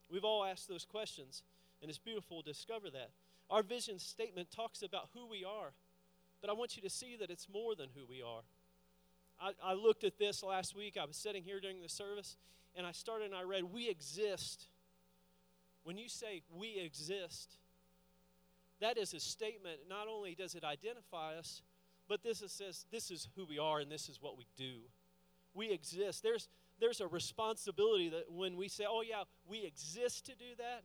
We've 0.09 0.23
all 0.23 0.45
asked 0.45 0.67
those 0.67 0.85
questions. 0.85 1.43
And 1.81 1.89
it's 1.89 1.99
beautiful 1.99 2.41
to 2.41 2.49
discover 2.49 2.89
that. 2.91 3.11
Our 3.49 3.63
vision 3.63 3.99
statement 3.99 4.51
talks 4.51 4.81
about 4.81 5.09
who 5.13 5.27
we 5.27 5.45
are, 5.45 5.71
but 6.41 6.49
I 6.49 6.53
want 6.53 6.75
you 6.75 6.81
to 6.81 6.89
see 6.89 7.15
that 7.19 7.29
it's 7.29 7.47
more 7.47 7.75
than 7.75 7.89
who 7.95 8.05
we 8.09 8.21
are. 8.21 8.41
I, 9.39 9.51
I 9.63 9.73
looked 9.73 10.03
at 10.03 10.17
this 10.17 10.43
last 10.43 10.75
week. 10.75 10.97
I 11.01 11.05
was 11.05 11.15
sitting 11.15 11.43
here 11.43 11.59
during 11.59 11.81
the 11.81 11.89
service, 11.89 12.37
and 12.75 12.85
I 12.85 12.91
started 12.91 13.25
and 13.25 13.35
I 13.35 13.43
read, 13.43 13.63
We 13.63 13.89
exist. 13.89 14.67
When 15.83 15.97
you 15.97 16.09
say 16.09 16.41
we 16.53 16.79
exist, 16.83 17.57
that 18.81 18.97
is 18.97 19.13
a 19.13 19.19
statement. 19.19 19.79
Not 19.89 20.07
only 20.07 20.35
does 20.35 20.53
it 20.53 20.63
identify 20.63 21.35
us, 21.35 21.61
but 22.07 22.23
this 22.23 22.41
is, 22.41 22.51
says 22.51 22.85
this 22.91 23.09
is 23.11 23.29
who 23.35 23.45
we 23.45 23.59
are 23.59 23.79
and 23.79 23.91
this 23.91 24.09
is 24.09 24.21
what 24.21 24.37
we 24.37 24.45
do. 24.55 24.79
We 25.53 25.71
exist. 25.71 26.23
There's 26.23 26.49
there's 26.79 27.01
a 27.01 27.07
responsibility 27.07 28.09
that 28.09 28.31
when 28.31 28.55
we 28.55 28.67
say, 28.67 28.85
"Oh 28.87 29.01
yeah, 29.01 29.23
we 29.47 29.63
exist 29.63 30.25
to 30.27 30.33
do 30.33 30.55
that," 30.57 30.83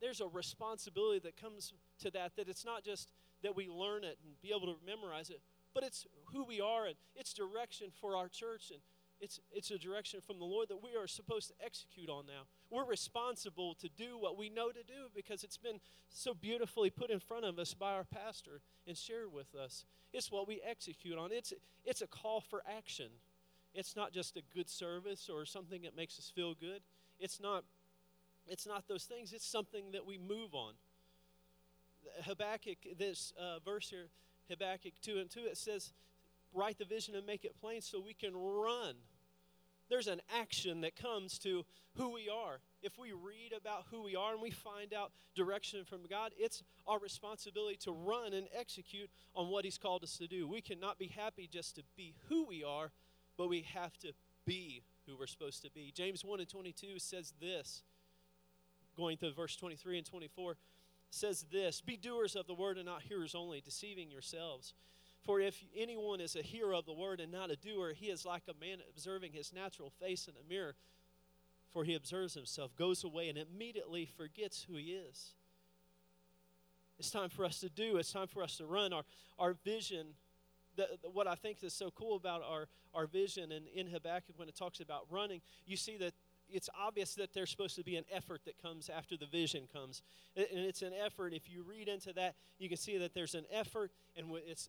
there's 0.00 0.20
a 0.20 0.26
responsibility 0.28 1.18
that 1.20 1.40
comes 1.40 1.72
to 2.00 2.10
that. 2.12 2.36
That 2.36 2.48
it's 2.48 2.64
not 2.64 2.84
just 2.84 3.10
that 3.42 3.56
we 3.56 3.68
learn 3.68 4.04
it 4.04 4.18
and 4.24 4.40
be 4.40 4.50
able 4.50 4.72
to 4.72 4.76
memorize 4.86 5.30
it, 5.30 5.40
but 5.76 5.84
it's 5.84 6.06
who 6.32 6.42
we 6.42 6.58
are 6.58 6.86
and 6.86 6.94
it's 7.14 7.34
direction 7.34 7.88
for 8.00 8.16
our 8.16 8.28
church 8.28 8.70
and 8.70 8.80
it's, 9.20 9.40
it's 9.52 9.70
a 9.70 9.78
direction 9.78 10.20
from 10.26 10.38
the 10.38 10.44
Lord 10.46 10.68
that 10.70 10.82
we 10.82 10.96
are 10.96 11.06
supposed 11.06 11.48
to 11.48 11.54
execute 11.62 12.08
on 12.08 12.24
now. 12.26 12.44
We're 12.70 12.86
responsible 12.86 13.74
to 13.80 13.88
do 13.90 14.16
what 14.18 14.38
we 14.38 14.48
know 14.48 14.70
to 14.70 14.82
do 14.82 15.10
because 15.14 15.44
it's 15.44 15.58
been 15.58 15.78
so 16.08 16.32
beautifully 16.32 16.88
put 16.88 17.10
in 17.10 17.20
front 17.20 17.44
of 17.44 17.58
us 17.58 17.74
by 17.74 17.92
our 17.92 18.04
pastor 18.04 18.62
and 18.86 18.96
shared 18.96 19.30
with 19.34 19.54
us. 19.54 19.84
It's 20.14 20.32
what 20.32 20.48
we 20.48 20.62
execute 20.66 21.18
on. 21.18 21.30
It's, 21.30 21.52
it's 21.84 22.00
a 22.00 22.06
call 22.06 22.40
for 22.40 22.62
action. 22.66 23.08
It's 23.74 23.94
not 23.96 24.12
just 24.12 24.38
a 24.38 24.42
good 24.54 24.70
service 24.70 25.28
or 25.28 25.44
something 25.44 25.82
that 25.82 25.94
makes 25.94 26.18
us 26.18 26.32
feel 26.34 26.54
good. 26.54 26.80
It's 27.20 27.38
not, 27.38 27.64
it's 28.48 28.66
not 28.66 28.88
those 28.88 29.04
things, 29.04 29.34
it's 29.34 29.46
something 29.46 29.92
that 29.92 30.06
we 30.06 30.16
move 30.16 30.54
on. 30.54 30.72
Habakkuk, 32.22 32.78
this 32.98 33.34
uh, 33.38 33.58
verse 33.62 33.90
here, 33.90 34.08
Habakkuk 34.48 34.94
2 35.02 35.18
and 35.18 35.30
2, 35.30 35.40
it 35.40 35.56
says, 35.56 35.92
write 36.54 36.78
the 36.78 36.84
vision 36.84 37.14
and 37.14 37.26
make 37.26 37.44
it 37.44 37.60
plain 37.60 37.80
so 37.80 38.00
we 38.00 38.14
can 38.14 38.34
run. 38.34 38.94
There's 39.88 40.08
an 40.08 40.20
action 40.36 40.80
that 40.80 40.96
comes 40.96 41.38
to 41.40 41.64
who 41.96 42.12
we 42.12 42.28
are. 42.28 42.58
If 42.82 42.98
we 42.98 43.12
read 43.12 43.52
about 43.56 43.84
who 43.90 44.02
we 44.02 44.16
are 44.16 44.32
and 44.32 44.42
we 44.42 44.50
find 44.50 44.92
out 44.92 45.12
direction 45.34 45.84
from 45.84 46.00
God, 46.08 46.32
it's 46.36 46.62
our 46.86 46.98
responsibility 46.98 47.76
to 47.82 47.92
run 47.92 48.32
and 48.32 48.48
execute 48.58 49.08
on 49.34 49.48
what 49.48 49.64
He's 49.64 49.78
called 49.78 50.02
us 50.02 50.16
to 50.18 50.26
do. 50.26 50.48
We 50.48 50.60
cannot 50.60 50.98
be 50.98 51.06
happy 51.06 51.48
just 51.50 51.76
to 51.76 51.82
be 51.96 52.14
who 52.28 52.46
we 52.46 52.64
are, 52.64 52.90
but 53.38 53.48
we 53.48 53.62
have 53.74 53.96
to 53.98 54.12
be 54.44 54.82
who 55.06 55.16
we're 55.16 55.26
supposed 55.26 55.62
to 55.62 55.70
be. 55.70 55.92
James 55.94 56.24
1 56.24 56.40
and 56.40 56.48
22 56.48 56.98
says 56.98 57.32
this, 57.40 57.82
going 58.96 59.16
to 59.18 59.30
verse 59.32 59.56
23 59.56 59.98
and 59.98 60.06
24, 60.06 60.56
says 61.16 61.46
this 61.50 61.80
Be 61.80 61.96
doers 61.96 62.36
of 62.36 62.46
the 62.46 62.54
word 62.54 62.76
and 62.76 62.86
not 62.86 63.02
hearers 63.02 63.34
only, 63.34 63.60
deceiving 63.60 64.10
yourselves. 64.10 64.74
For 65.24 65.40
if 65.40 65.64
anyone 65.76 66.20
is 66.20 66.36
a 66.36 66.42
hearer 66.42 66.72
of 66.72 66.86
the 66.86 66.92
word 66.92 67.20
and 67.20 67.32
not 67.32 67.50
a 67.50 67.56
doer, 67.56 67.92
he 67.96 68.06
is 68.06 68.24
like 68.24 68.42
a 68.48 68.64
man 68.64 68.78
observing 68.88 69.32
his 69.32 69.52
natural 69.52 69.90
face 69.90 70.28
in 70.28 70.34
a 70.34 70.48
mirror. 70.48 70.76
For 71.72 71.82
he 71.82 71.94
observes 71.94 72.34
himself, 72.34 72.76
goes 72.76 73.02
away, 73.02 73.28
and 73.28 73.36
immediately 73.36 74.06
forgets 74.06 74.62
who 74.62 74.76
he 74.76 74.92
is. 74.92 75.32
It's 76.98 77.10
time 77.10 77.28
for 77.28 77.44
us 77.44 77.60
to 77.60 77.68
do, 77.68 77.96
it's 77.96 78.12
time 78.12 78.28
for 78.28 78.42
us 78.42 78.56
to 78.58 78.66
run. 78.66 78.92
Our, 78.92 79.02
our 79.38 79.54
vision, 79.64 80.06
the, 80.76 80.88
the, 81.02 81.10
what 81.10 81.26
I 81.26 81.34
think 81.34 81.62
is 81.62 81.74
so 81.74 81.90
cool 81.90 82.16
about 82.16 82.42
our, 82.42 82.68
our 82.94 83.06
vision 83.06 83.52
and 83.52 83.66
in 83.74 83.88
Habakkuk 83.88 84.38
when 84.38 84.48
it 84.48 84.56
talks 84.56 84.80
about 84.80 85.06
running, 85.10 85.40
you 85.66 85.76
see 85.76 85.96
that 85.98 86.14
it's 86.50 86.68
obvious 86.78 87.14
that 87.14 87.32
there's 87.34 87.50
supposed 87.50 87.76
to 87.76 87.84
be 87.84 87.96
an 87.96 88.04
effort 88.12 88.42
that 88.44 88.60
comes 88.60 88.88
after 88.88 89.16
the 89.16 89.26
vision 89.26 89.68
comes. 89.72 90.02
And 90.36 90.46
it's 90.50 90.82
an 90.82 90.92
effort. 90.92 91.32
If 91.32 91.50
you 91.50 91.62
read 91.62 91.88
into 91.88 92.12
that, 92.14 92.34
you 92.58 92.68
can 92.68 92.78
see 92.78 92.98
that 92.98 93.14
there's 93.14 93.34
an 93.34 93.44
effort, 93.52 93.90
and 94.16 94.26
it's 94.46 94.68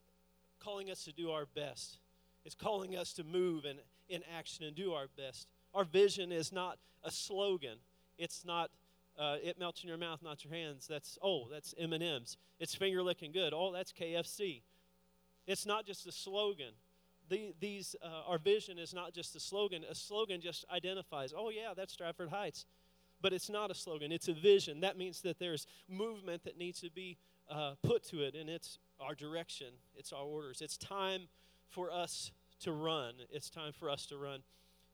calling 0.60 0.90
us 0.90 1.04
to 1.06 1.12
do 1.12 1.32
our 1.32 1.46
best. 1.46 2.00
It's 2.46 2.56
calling 2.56 2.96
us 2.96 3.14
to 3.14 3.24
move 3.24 3.66
and 3.66 3.80
in 4.10 4.22
action 4.38 4.66
and 4.66 4.76
do 4.76 4.94
our 4.94 5.08
best. 5.18 5.48
Our 5.74 5.84
vision 5.84 6.32
is 6.32 6.52
not 6.52 6.78
a 7.04 7.12
slogan. 7.12 7.78
It's 8.18 8.46
not 8.46 8.72
uh, 9.20 9.38
it 9.44 9.60
melts 9.60 9.82
in 9.82 9.90
your 9.90 9.98
mouth, 9.98 10.22
not 10.22 10.44
your 10.44 10.54
hands. 10.54 10.88
That's 10.88 11.18
oh, 11.24 11.48
that's 11.52 11.74
M 11.78 11.94
and 11.94 12.04
M's. 12.04 12.38
It's 12.60 12.76
finger 12.76 13.02
licking 13.02 13.32
good. 13.32 13.54
Oh, 13.54 13.72
that's 13.72 13.92
KFC. 13.92 14.62
It's 15.48 15.66
not 15.66 15.86
just 15.86 16.06
a 16.06 16.12
slogan. 16.12 16.74
The, 17.30 17.54
these 17.60 17.96
uh, 18.04 18.30
our 18.30 18.38
vision 18.38 18.80
is 18.80 18.94
not 18.94 19.14
just 19.14 19.36
a 19.36 19.40
slogan. 19.40 19.84
A 19.90 19.96
slogan 19.96 20.42
just 20.42 20.66
identifies. 20.72 21.34
Oh 21.36 21.50
yeah, 21.50 21.74
that's 21.76 21.94
Stratford 21.94 22.30
Heights, 22.30 22.66
but 23.22 23.34
it's 23.34 23.50
not 23.50 23.72
a 23.72 23.76
slogan. 23.76 24.12
It's 24.12 24.28
a 24.28 24.34
vision. 24.34 24.82
That 24.82 24.98
means 24.98 25.22
that 25.22 25.40
there's 25.40 25.68
movement 25.90 26.44
that 26.46 26.58
needs 26.58 26.82
to 26.82 26.90
be 26.90 27.18
uh, 27.50 27.74
put 27.84 28.04
to 28.10 28.22
it, 28.22 28.36
and 28.36 28.50
it's 28.50 28.80
our 29.00 29.16
direction, 29.16 29.68
it's 29.96 30.14
our 30.14 30.24
orders. 30.24 30.62
It's 30.62 30.78
time 30.78 31.28
for 31.70 31.92
us 31.92 32.32
to 32.62 32.72
run. 32.72 33.14
It's 33.32 33.50
time 33.50 33.74
for 33.74 33.90
us 33.90 34.06
to 34.08 34.18
run. 34.18 34.42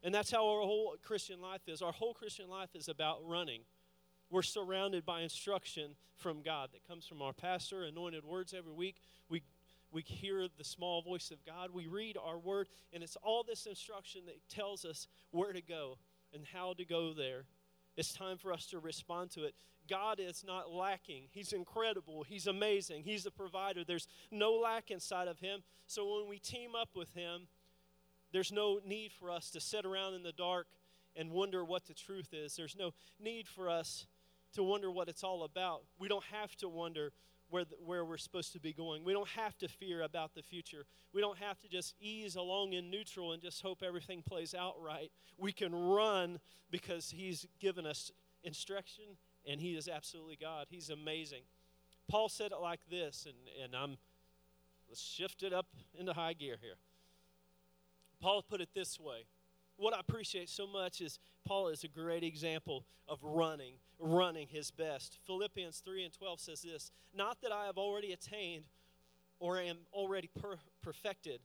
And 0.03 0.13
that's 0.13 0.31
how 0.31 0.45
our 0.47 0.61
whole 0.61 0.95
Christian 1.01 1.41
life 1.41 1.61
is. 1.67 1.81
Our 1.81 1.93
whole 1.93 2.13
Christian 2.13 2.49
life 2.49 2.69
is 2.75 2.89
about 2.89 3.19
running. 3.25 3.61
We're 4.29 4.41
surrounded 4.41 5.05
by 5.05 5.21
instruction 5.21 5.95
from 6.17 6.41
God 6.41 6.69
that 6.73 6.85
comes 6.87 7.05
from 7.05 7.21
our 7.21 7.33
pastor, 7.33 7.83
anointed 7.83 8.25
words 8.25 8.53
every 8.57 8.73
week. 8.73 8.95
We 9.29 9.43
we 9.93 10.01
hear 10.01 10.47
the 10.57 10.63
small 10.63 11.01
voice 11.01 11.31
of 11.31 11.45
God. 11.45 11.69
We 11.71 11.87
read 11.87 12.17
our 12.17 12.39
word, 12.39 12.67
and 12.91 13.03
it's 13.03 13.15
all 13.21 13.43
this 13.43 13.67
instruction 13.67 14.21
that 14.25 14.37
tells 14.49 14.83
us 14.83 15.07
where 15.31 15.53
to 15.53 15.61
go 15.61 15.97
and 16.33 16.43
how 16.51 16.73
to 16.73 16.83
go 16.83 17.13
there. 17.13 17.45
It's 17.95 18.11
time 18.11 18.37
for 18.37 18.51
us 18.51 18.65
to 18.67 18.79
respond 18.79 19.31
to 19.31 19.43
it. 19.43 19.53
God 19.87 20.19
is 20.19 20.43
not 20.45 20.71
lacking. 20.71 21.25
He's 21.31 21.53
incredible. 21.53 22.23
He's 22.23 22.47
amazing. 22.47 23.03
He's 23.03 23.25
a 23.25 23.31
provider. 23.31 23.83
There's 23.83 24.07
no 24.31 24.53
lack 24.53 24.89
inside 24.89 25.27
of 25.27 25.39
Him. 25.39 25.61
So 25.85 26.17
when 26.17 26.27
we 26.27 26.39
team 26.39 26.71
up 26.75 26.89
with 26.95 27.13
Him, 27.13 27.47
there's 28.31 28.51
no 28.51 28.79
need 28.83 29.11
for 29.11 29.29
us 29.29 29.51
to 29.51 29.59
sit 29.59 29.85
around 29.85 30.15
in 30.15 30.23
the 30.23 30.31
dark 30.31 30.67
and 31.15 31.29
wonder 31.29 31.63
what 31.63 31.85
the 31.85 31.93
truth 31.93 32.33
is. 32.33 32.55
There's 32.55 32.75
no 32.75 32.91
need 33.19 33.47
for 33.47 33.69
us 33.69 34.07
to 34.55 34.63
wonder 34.63 34.89
what 34.89 35.09
it's 35.09 35.23
all 35.23 35.43
about. 35.43 35.83
We 35.99 36.07
don't 36.07 36.23
have 36.31 36.55
to 36.57 36.69
wonder 36.69 37.11
where, 37.53 37.65
the, 37.65 37.75
where 37.85 38.03
we're 38.03 38.17
supposed 38.17 38.51
to 38.53 38.59
be 38.59 38.73
going. 38.73 39.03
We 39.03 39.13
don't 39.13 39.29
have 39.29 39.55
to 39.59 39.67
fear 39.67 40.01
about 40.01 40.33
the 40.33 40.41
future. 40.41 40.85
We 41.13 41.21
don't 41.21 41.37
have 41.37 41.59
to 41.59 41.69
just 41.69 41.93
ease 42.01 42.35
along 42.35 42.73
in 42.73 42.89
neutral 42.89 43.31
and 43.31 43.41
just 43.41 43.61
hope 43.61 43.83
everything 43.83 44.23
plays 44.23 44.55
out 44.55 44.73
right. 44.81 45.11
We 45.37 45.51
can 45.51 45.75
run 45.75 46.39
because 46.71 47.11
He's 47.11 47.45
given 47.59 47.85
us 47.85 48.11
instruction 48.43 49.03
and 49.45 49.61
he 49.61 49.75
is 49.75 49.87
absolutely 49.87 50.37
God. 50.39 50.67
He's 50.69 50.89
amazing. 50.89 51.43
Paul 52.09 52.29
said 52.29 52.51
it 52.51 52.59
like 52.61 52.79
this, 52.89 53.27
and, 53.27 53.35
and 53.63 53.75
I'm 53.75 53.97
let's 54.89 55.01
shift 55.01 55.43
it 55.43 55.53
up 55.53 55.67
into 55.97 56.13
high 56.13 56.33
gear 56.33 56.57
here. 56.61 56.75
Paul 58.21 58.41
put 58.41 58.61
it 58.61 58.69
this 58.73 58.99
way. 58.99 59.25
What 59.77 59.93
I 59.93 59.99
appreciate 59.99 60.49
so 60.49 60.67
much 60.67 61.01
is 61.01 61.19
Paul 61.45 61.69
is 61.69 61.83
a 61.83 61.87
great 61.87 62.23
example 62.23 62.85
of 63.07 63.19
running, 63.23 63.73
running 63.99 64.47
his 64.47 64.71
best. 64.71 65.17
Philippians 65.25 65.81
3 65.83 66.05
and 66.05 66.13
12 66.13 66.39
says 66.39 66.61
this 66.61 66.91
Not 67.13 67.41
that 67.41 67.51
I 67.51 67.65
have 67.65 67.77
already 67.77 68.11
attained 68.11 68.65
or 69.39 69.59
am 69.59 69.77
already 69.91 70.29
per- 70.39 70.59
perfected, 70.81 71.41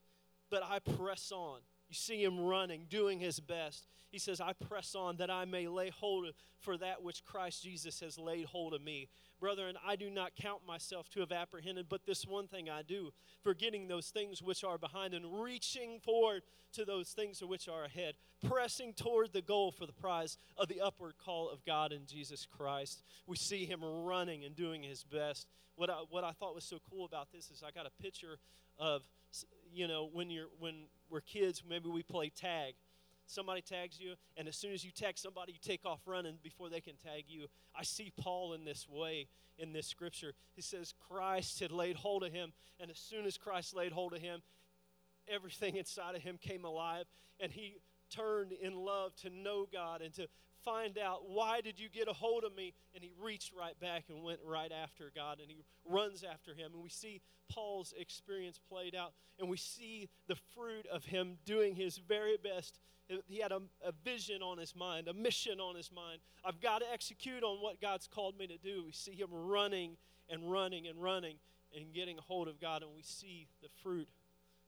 but 0.51 0.63
I 0.63 0.79
press 0.79 1.33
on 1.33 1.61
you 1.88 1.95
see 1.95 2.23
him 2.23 2.38
running, 2.38 2.87
doing 2.90 3.18
his 3.18 3.40
best. 3.40 3.87
He 4.11 4.18
says, 4.18 4.40
I 4.40 4.52
press 4.52 4.95
on 4.95 5.16
that 5.16 5.30
I 5.30 5.45
may 5.45 5.68
lay 5.68 5.90
hold 5.90 6.28
of, 6.28 6.35
for 6.61 6.76
that 6.78 7.02
which 7.02 7.25
Christ 7.25 7.62
Jesus 7.62 8.00
has 8.00 8.18
laid 8.18 8.47
hold 8.47 8.75
of 8.75 8.83
me. 8.83 9.09
Brethren, 9.40 9.76
I 9.87 9.97
do 9.97 10.11
not 10.11 10.35
count 10.35 10.66
myself 10.66 11.09
to 11.11 11.21
have 11.21 11.33
apprehended, 11.33 11.88
but 11.88 12.04
this 12.04 12.26
one 12.26 12.49
thing 12.49 12.68
I 12.68 12.83
do, 12.83 13.12
forgetting 13.42 13.87
those 13.87 14.09
things 14.09 14.42
which 14.42 14.64
are 14.64 14.78
behind 14.78 15.14
and 15.14 15.40
reaching 15.42 16.00
forward 16.00 16.42
to 16.73 16.85
those 16.85 17.11
things 17.11 17.42
which 17.42 17.68
are 17.68 17.85
ahead, 17.85 18.14
pressing 18.47 18.92
toward 18.92 19.33
the 19.33 19.42
goal 19.42 19.71
for 19.71 19.87
the 19.87 19.92
prize 19.92 20.37
of 20.57 20.68
the 20.68 20.80
upward 20.80 21.14
call 21.16 21.49
of 21.49 21.64
God 21.64 21.92
in 21.92 22.04
Jesus 22.07 22.47
Christ. 22.47 23.02
We 23.26 23.37
see 23.37 23.64
him 23.64 23.83
running 23.83 24.45
and 24.45 24.57
doing 24.57 24.83
his 24.83 25.04
best. 25.04 25.47
What 25.76 25.90
I, 25.90 26.02
what 26.11 26.25
I 26.25 26.33
thought 26.33 26.54
was 26.54 26.64
so 26.64 26.80
cool 26.90 27.04
about 27.04 27.30
this 27.33 27.50
is 27.50 27.62
I 27.62 27.71
got 27.71 27.87
a 27.87 28.02
picture 28.02 28.38
of 28.78 29.02
you 29.73 29.89
know, 29.89 30.09
when 30.13 30.31
you're 30.31 30.49
when 30.59 30.85
we're 31.11 31.21
kids, 31.21 31.63
maybe 31.69 31.89
we 31.89 32.03
play 32.03 32.31
tag. 32.31 32.75
Somebody 33.27 33.61
tags 33.61 34.01
you, 34.01 34.15
and 34.39 34.49
as 34.49 34.57
soon 34.57 34.73
as 34.73 34.83
you 34.83 34.91
tag 34.91 35.19
somebody, 35.19 35.53
you 35.53 35.59
take 35.61 35.85
off 35.85 36.01
running 36.07 36.39
before 36.43 36.71
they 36.71 36.81
can 36.81 36.95
tag 36.97 37.25
you. 37.29 37.47
I 37.77 37.83
see 37.83 38.11
Paul 38.17 38.55
in 38.55 38.65
this 38.65 38.89
way 38.89 39.29
in 39.59 39.73
this 39.73 39.87
scripture. 39.87 40.33
He 40.55 40.63
says 40.63 40.95
Christ 41.09 41.61
had 41.61 41.73
laid 41.73 41.97
hold 41.97 42.23
of 42.23 42.33
him, 42.33 42.53
and 42.81 42.91
as 42.91 42.99
soon 42.99 43.27
as 43.27 43.37
Christ 43.37 43.75
laid 43.75 43.93
hold 43.93 44.15
of 44.15 44.21
him, 44.21 44.41
everything 45.29 45.77
inside 45.77 46.15
of 46.15 46.23
him 46.23 46.39
came 46.41 46.65
alive, 46.65 47.05
and 47.41 47.53
he 47.53 47.77
turned 48.11 48.53
in 48.53 48.75
love 48.75 49.15
to 49.17 49.31
know 49.31 49.67
God 49.71 50.01
and 50.01 50.15
to 50.15 50.29
find 50.65 50.99
out 50.99 51.29
why 51.29 51.61
did 51.61 51.79
you 51.79 51.88
get 51.88 52.09
a 52.09 52.12
hold 52.12 52.45
of 52.45 52.55
me? 52.55 52.75
And 52.95 53.03
he 53.03 53.12
reached 53.21 53.53
right 53.59 53.79
back 53.81 54.05
and 54.09 54.23
went 54.23 54.41
right 54.45 54.73
after 54.73 55.11
god 55.15 55.38
and 55.41 55.50
he 55.50 55.65
runs 55.85 56.25
after 56.25 56.55
him. 56.55 56.73
And 56.75 56.83
we 56.83 56.88
see 56.88 57.21
paul's 57.50 57.95
experience 57.99 58.59
played 58.69 58.95
out 58.95 59.12
and 59.38 59.49
we 59.49 59.57
see 59.57 60.09
the 60.27 60.37
fruit 60.55 60.87
of 60.93 61.05
him 61.05 61.38
doing 61.45 61.75
his 61.75 61.99
very 61.99 62.37
best. 62.37 62.81
He 63.27 63.38
had 63.38 63.53
a, 63.53 63.62
a 63.85 63.93
vision 64.05 64.43
on 64.43 64.59
his 64.59 64.77
mind 64.77 65.09
a 65.09 65.15
mission 65.15 65.61
on 65.61 65.77
his 65.77 65.91
mind. 65.91 66.21
I've 66.45 66.61
got 66.61 66.81
to 66.81 66.93
execute 66.93 67.43
on 67.43 67.59
what 67.62 67.81
god's 67.81 68.07
called 68.07 68.38
me 68.38 68.47
to 68.47 68.59
do. 68.59 68.85
We 68.85 68.93
see 68.93 69.12
him 69.12 69.29
running 69.33 69.97
and 70.29 70.50
running 70.50 70.87
and 70.87 71.03
running 71.03 71.37
and 71.75 71.93
getting 71.95 72.19
a 72.19 72.23
hold 72.23 72.49
of 72.49 72.61
god 72.61 72.83
and 72.83 72.91
we 72.95 73.03
see 73.03 73.47
the 73.62 73.69
fruit 73.83 74.09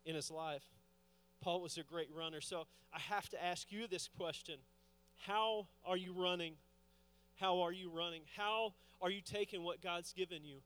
in 0.04 0.14
his 0.14 0.30
life. 0.30 0.64
Paul 1.40 1.62
was 1.62 1.78
a 1.78 1.82
great 1.82 2.08
runner. 2.14 2.40
So 2.40 2.66
i 2.92 2.98
have 2.98 3.28
to 3.28 3.42
ask 3.42 3.70
you 3.70 3.86
this 3.86 4.08
question 4.08 4.56
how 5.26 5.66
are 5.84 5.96
you 5.96 6.12
running? 6.12 6.54
How 7.36 7.60
are 7.60 7.72
you 7.72 7.90
running? 7.90 8.22
How 8.36 8.74
are 9.00 9.10
you 9.10 9.20
taking 9.20 9.62
what 9.62 9.82
God's 9.82 10.12
given 10.12 10.44
you? 10.44 10.58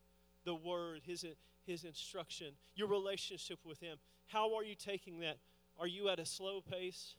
The 0.44 0.54
word, 0.54 1.02
his, 1.04 1.25
his 1.66 1.84
instruction, 1.84 2.49
your 2.75 2.88
relationship 2.88 3.58
with 3.64 3.80
him. 3.80 3.99
How 4.26 4.54
are 4.56 4.64
you 4.64 4.75
taking 4.75 5.20
that? 5.20 5.38
Are 5.78 5.87
you 5.87 6.08
at 6.08 6.18
a 6.18 6.26
slow 6.26 6.61
pace, 6.61 7.14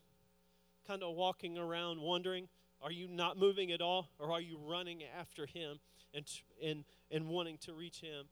kind 0.88 1.04
of 1.04 1.16
walking 1.16 1.58
around 1.58 2.00
wondering, 2.00 2.48
are 2.82 2.92
you 2.92 3.08
not 3.08 3.38
moving 3.38 3.72
at 3.72 3.82
all? 3.82 4.10
Or 4.20 4.32
are 4.32 4.42
you 4.42 4.60
running 4.64 5.02
after 5.20 5.46
him 5.46 5.80
and, 6.14 6.26
and, 6.64 6.84
and 7.12 7.28
wanting 7.28 7.58
to 7.60 7.74
reach 7.74 8.00
him? 8.00 8.26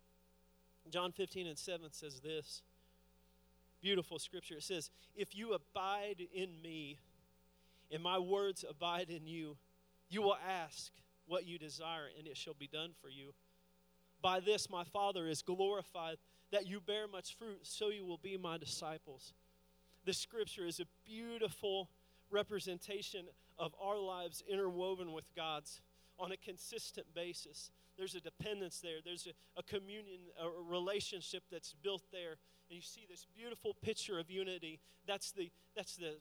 John 0.89 1.11
15 1.11 1.47
and 1.47 1.57
7 1.57 1.91
says 1.91 2.19
this 2.19 2.61
beautiful 3.81 4.19
scripture. 4.19 4.55
It 4.55 4.63
says, 4.63 4.89
If 5.15 5.35
you 5.35 5.53
abide 5.53 6.27
in 6.33 6.61
me, 6.61 6.99
and 7.93 8.01
my 8.01 8.17
words 8.17 8.65
abide 8.67 9.09
in 9.09 9.27
you, 9.27 9.55
you 10.09 10.21
will 10.21 10.37
ask 10.47 10.91
what 11.27 11.45
you 11.45 11.57
desire, 11.59 12.09
and 12.17 12.27
it 12.27 12.35
shall 12.35 12.55
be 12.55 12.67
done 12.67 12.89
for 13.01 13.07
you. 13.07 13.33
By 14.21 14.39
this 14.39 14.69
my 14.69 14.83
Father 14.83 15.27
is 15.27 15.41
glorified, 15.41 16.17
that 16.51 16.67
you 16.67 16.79
bear 16.79 17.07
much 17.07 17.35
fruit, 17.37 17.59
so 17.63 17.89
you 17.89 18.05
will 18.05 18.17
be 18.17 18.35
my 18.37 18.57
disciples. 18.57 19.33
This 20.05 20.17
scripture 20.17 20.65
is 20.65 20.79
a 20.79 20.85
beautiful 21.05 21.89
representation 22.29 23.25
of 23.59 23.73
our 23.81 23.97
lives 23.97 24.43
interwoven 24.49 25.13
with 25.13 25.25
God's 25.35 25.81
on 26.19 26.31
a 26.31 26.37
consistent 26.37 27.07
basis. 27.13 27.71
There's 27.97 28.15
a 28.15 28.19
dependence 28.19 28.79
there, 28.79 28.97
there's 29.05 29.27
a, 29.27 29.59
a 29.59 29.63
communion, 29.63 30.19
a 30.41 30.49
relationship 30.49 31.43
that's 31.51 31.73
built 31.83 32.03
there. 32.11 32.37
And 32.69 32.75
you 32.77 32.81
see 32.81 33.05
this 33.09 33.27
beautiful 33.35 33.75
picture 33.83 34.19
of 34.19 34.31
unity. 34.31 34.79
That's 35.05 35.31
the, 35.31 35.51
that's 35.75 35.95
the 35.95 36.15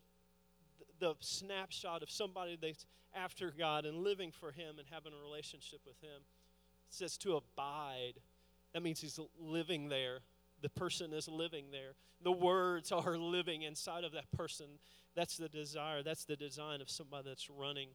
the 1.03 1.17
snapshot 1.19 2.01
of 2.05 2.11
somebody 2.13 2.57
that's 2.63 2.87
after 3.13 3.51
God 3.51 3.85
and 3.87 3.99
living 3.99 4.31
for 4.31 4.53
Him 4.53 4.77
and 4.79 4.87
having 4.89 5.13
a 5.13 5.21
relationship 5.21 5.81
with 5.85 6.01
Him. 6.01 6.23
It 6.89 6.95
says 6.95 7.19
to 7.19 7.35
abide. 7.35 8.21
That 8.73 8.85
means 8.85 9.01
He's 9.01 9.19
living 9.41 9.89
there. 9.89 10.21
The 10.63 10.69
person 10.69 11.13
is 11.13 11.27
living 11.27 11.67
there. 11.73 11.95
The 12.23 12.31
words 12.31 12.93
are 12.93 13.19
living 13.19 13.63
inside 13.63 14.05
of 14.05 14.13
that 14.13 14.31
person. 14.31 14.67
That's 15.17 15.37
the 15.37 15.49
desire. 15.49 16.05
That's 16.05 16.25
the 16.25 16.37
design 16.37 16.81
of 16.81 16.89
somebody 16.89 17.29
that's 17.31 17.51
running. 17.51 17.89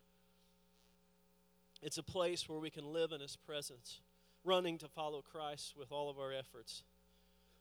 It's 1.82 1.98
a 1.98 2.04
place 2.04 2.50
where 2.50 2.60
we 2.60 2.70
can 2.70 2.92
live 2.92 3.14
in 3.14 3.22
His 3.22 3.38
presence, 3.38 4.02
running 4.44 4.78
to 4.80 4.90
follow 4.90 5.22
Christ 5.22 5.76
with 5.80 5.94
all 5.94 6.10
of 6.10 6.20
our 6.20 6.34
efforts. 6.34 6.84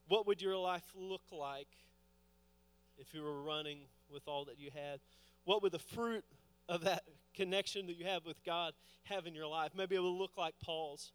What 0.09 0.27
would 0.27 0.43
your 0.43 0.57
life 0.57 0.93
look 0.97 1.23
like 1.31 1.69
if 2.99 3.15
you 3.15 3.23
were 3.23 3.43
running 3.43 3.83
with 4.13 4.27
all 4.27 4.45
that 4.47 4.59
you 4.59 4.71
had? 4.75 4.99
What 5.47 5.63
would 5.63 5.73
the 5.73 5.79
fruit 5.79 6.25
of 6.69 6.83
that 6.83 7.05
connection 7.35 7.87
that 7.87 7.97
you 7.97 8.05
have 8.05 8.27
with 8.27 8.45
God 8.45 8.75
have 9.05 9.27
in 9.27 9.35
your 9.35 9.47
life? 9.47 9.71
Maybe 9.77 9.95
it 9.95 10.01
will 10.01 10.19
look 10.19 10.37
like 10.37 10.55
Paul's. 10.63 11.13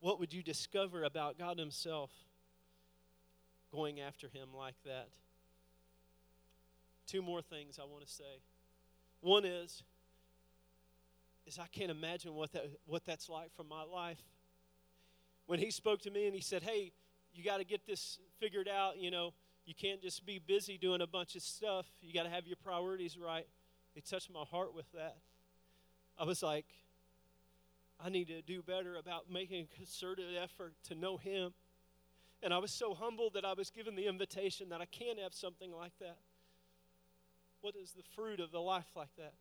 What 0.00 0.18
would 0.18 0.32
you 0.32 0.42
discover 0.42 1.04
about 1.04 1.38
God 1.38 1.58
Himself 1.58 2.10
going 3.70 4.00
after 4.00 4.28
Him 4.28 4.48
like 4.56 4.74
that? 4.86 5.08
Two 7.06 7.20
more 7.20 7.42
things 7.42 7.78
I 7.78 7.84
want 7.84 8.06
to 8.06 8.10
say. 8.10 8.40
One 9.20 9.44
is, 9.44 9.82
is 11.46 11.58
I 11.58 11.66
can't 11.66 11.90
imagine 11.90 12.34
what 12.34 12.52
that 12.52 12.66
what 12.86 13.04
that's 13.04 13.28
like 13.28 13.54
from 13.54 13.68
my 13.68 13.82
life. 13.82 14.22
When 15.46 15.58
he 15.58 15.70
spoke 15.70 16.00
to 16.02 16.10
me 16.10 16.24
and 16.24 16.34
he 16.34 16.40
said, 16.40 16.62
"Hey, 16.62 16.92
you 17.34 17.44
got 17.44 17.58
to 17.58 17.64
get 17.64 17.86
this 17.86 18.18
figured 18.40 18.66
out," 18.66 18.96
you 18.96 19.10
know, 19.10 19.34
you 19.66 19.74
can't 19.74 20.00
just 20.00 20.24
be 20.24 20.38
busy 20.38 20.78
doing 20.78 21.00
a 21.00 21.06
bunch 21.06 21.34
of 21.34 21.42
stuff. 21.42 21.86
You 22.00 22.14
got 22.14 22.22
to 22.22 22.30
have 22.30 22.46
your 22.46 22.56
priorities 22.56 23.18
right. 23.18 23.46
It 23.96 24.06
touched 24.06 24.32
my 24.32 24.44
heart 24.44 24.74
with 24.74 24.90
that. 24.92 25.16
I 26.18 26.24
was 26.24 26.42
like, 26.42 26.66
I 28.02 28.08
need 28.08 28.28
to 28.28 28.42
do 28.42 28.62
better 28.62 28.96
about 28.96 29.30
making 29.30 29.66
a 29.72 29.76
concerted 29.76 30.26
effort 30.40 30.74
to 30.88 30.94
know 30.94 31.16
Him. 31.16 31.52
And 32.42 32.54
I 32.54 32.58
was 32.58 32.70
so 32.70 32.94
humbled 32.94 33.34
that 33.34 33.44
I 33.44 33.54
was 33.54 33.70
given 33.70 33.96
the 33.96 34.06
invitation 34.06 34.68
that 34.68 34.80
I 34.80 34.84
can't 34.84 35.18
have 35.18 35.34
something 35.34 35.72
like 35.72 35.92
that. 35.98 36.18
What 37.60 37.74
is 37.74 37.92
the 37.92 38.02
fruit 38.14 38.38
of 38.38 38.54
a 38.54 38.60
life 38.60 38.86
like 38.94 39.14
that? 39.16 39.32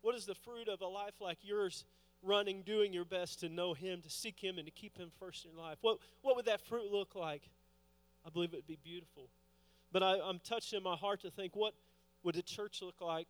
What 0.00 0.16
is 0.16 0.26
the 0.26 0.34
fruit 0.34 0.68
of 0.68 0.80
a 0.80 0.86
life 0.86 1.20
like 1.20 1.38
yours, 1.42 1.84
running, 2.22 2.62
doing 2.62 2.92
your 2.92 3.04
best 3.04 3.40
to 3.40 3.48
know 3.48 3.74
Him, 3.74 4.00
to 4.02 4.10
seek 4.10 4.40
Him, 4.40 4.58
and 4.58 4.66
to 4.66 4.72
keep 4.72 4.96
Him 4.96 5.10
first 5.20 5.44
in 5.44 5.52
your 5.52 5.60
life? 5.60 5.78
What, 5.82 5.98
what 6.22 6.34
would 6.34 6.46
that 6.46 6.62
fruit 6.62 6.90
look 6.90 7.14
like? 7.14 7.42
I 8.26 8.30
believe 8.30 8.52
it 8.52 8.56
would 8.56 8.66
be 8.66 8.78
beautiful. 8.82 9.28
But 9.92 10.02
I, 10.02 10.18
I'm 10.22 10.38
touched 10.40 10.72
in 10.72 10.82
my 10.82 10.96
heart 10.96 11.22
to 11.22 11.30
think 11.30 11.56
what 11.56 11.74
would 12.22 12.36
a 12.36 12.42
church 12.42 12.82
look 12.82 13.00
like 13.00 13.28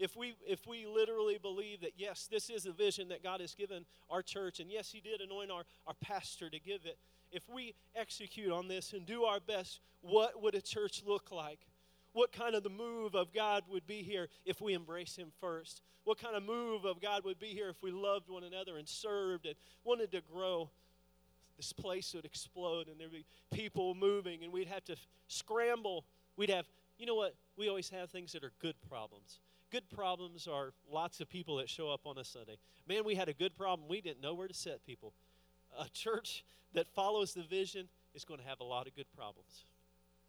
if 0.00 0.16
we 0.16 0.34
if 0.46 0.66
we 0.66 0.86
literally 0.86 1.38
believe 1.40 1.82
that 1.82 1.92
yes 1.96 2.26
this 2.30 2.48
is 2.50 2.66
a 2.66 2.72
vision 2.72 3.08
that 3.08 3.22
god 3.22 3.40
has 3.40 3.54
given 3.54 3.84
our 4.08 4.22
church 4.22 4.58
and 4.58 4.70
yes 4.70 4.90
he 4.90 5.00
did 5.00 5.20
anoint 5.20 5.50
our, 5.50 5.64
our 5.86 5.94
pastor 6.00 6.48
to 6.48 6.58
give 6.58 6.86
it. 6.86 6.98
If 7.30 7.48
we 7.48 7.74
execute 7.94 8.50
on 8.50 8.66
this 8.66 8.92
and 8.92 9.06
do 9.06 9.24
our 9.24 9.38
best 9.38 9.80
what 10.00 10.42
would 10.42 10.54
a 10.54 10.62
church 10.62 11.02
look 11.06 11.30
like? 11.30 11.60
What 12.12 12.32
kind 12.32 12.54
of 12.54 12.62
the 12.62 12.70
move 12.70 13.14
of 13.14 13.32
god 13.32 13.64
would 13.70 13.86
be 13.86 14.02
here 14.02 14.28
if 14.46 14.60
we 14.60 14.72
embrace 14.72 15.16
him 15.16 15.30
first? 15.38 15.82
What 16.04 16.18
kind 16.18 16.34
of 16.34 16.42
move 16.42 16.86
of 16.86 17.00
god 17.00 17.24
would 17.24 17.38
be 17.38 17.48
here 17.48 17.68
if 17.68 17.82
we 17.82 17.90
loved 17.90 18.30
one 18.30 18.42
another 18.42 18.78
and 18.78 18.88
served 18.88 19.44
and 19.44 19.54
wanted 19.84 20.10
to 20.12 20.22
grow 20.22 20.70
this 21.60 21.74
place 21.74 22.14
would 22.14 22.24
explode 22.24 22.88
and 22.88 22.98
there'd 22.98 23.12
be 23.12 23.26
people 23.52 23.94
moving 23.94 24.42
and 24.42 24.50
we'd 24.50 24.66
have 24.66 24.82
to 24.82 24.96
scramble. 25.28 26.06
We'd 26.38 26.48
have, 26.48 26.64
you 26.98 27.04
know 27.04 27.14
what? 27.14 27.34
We 27.58 27.68
always 27.68 27.90
have 27.90 28.08
things 28.08 28.32
that 28.32 28.42
are 28.42 28.52
good 28.62 28.76
problems. 28.88 29.40
Good 29.70 29.90
problems 29.90 30.48
are 30.48 30.72
lots 30.90 31.20
of 31.20 31.28
people 31.28 31.56
that 31.56 31.68
show 31.68 31.90
up 31.90 32.06
on 32.06 32.16
a 32.16 32.24
Sunday. 32.24 32.56
Man, 32.88 33.04
we 33.04 33.14
had 33.14 33.28
a 33.28 33.34
good 33.34 33.54
problem. 33.58 33.90
We 33.90 34.00
didn't 34.00 34.22
know 34.22 34.32
where 34.32 34.48
to 34.48 34.54
set 34.54 34.86
people. 34.86 35.12
A 35.78 35.86
church 35.90 36.46
that 36.72 36.88
follows 36.94 37.34
the 37.34 37.42
vision 37.42 37.88
is 38.14 38.24
going 38.24 38.40
to 38.40 38.46
have 38.46 38.60
a 38.60 38.64
lot 38.64 38.86
of 38.86 38.96
good 38.96 39.12
problems. 39.14 39.66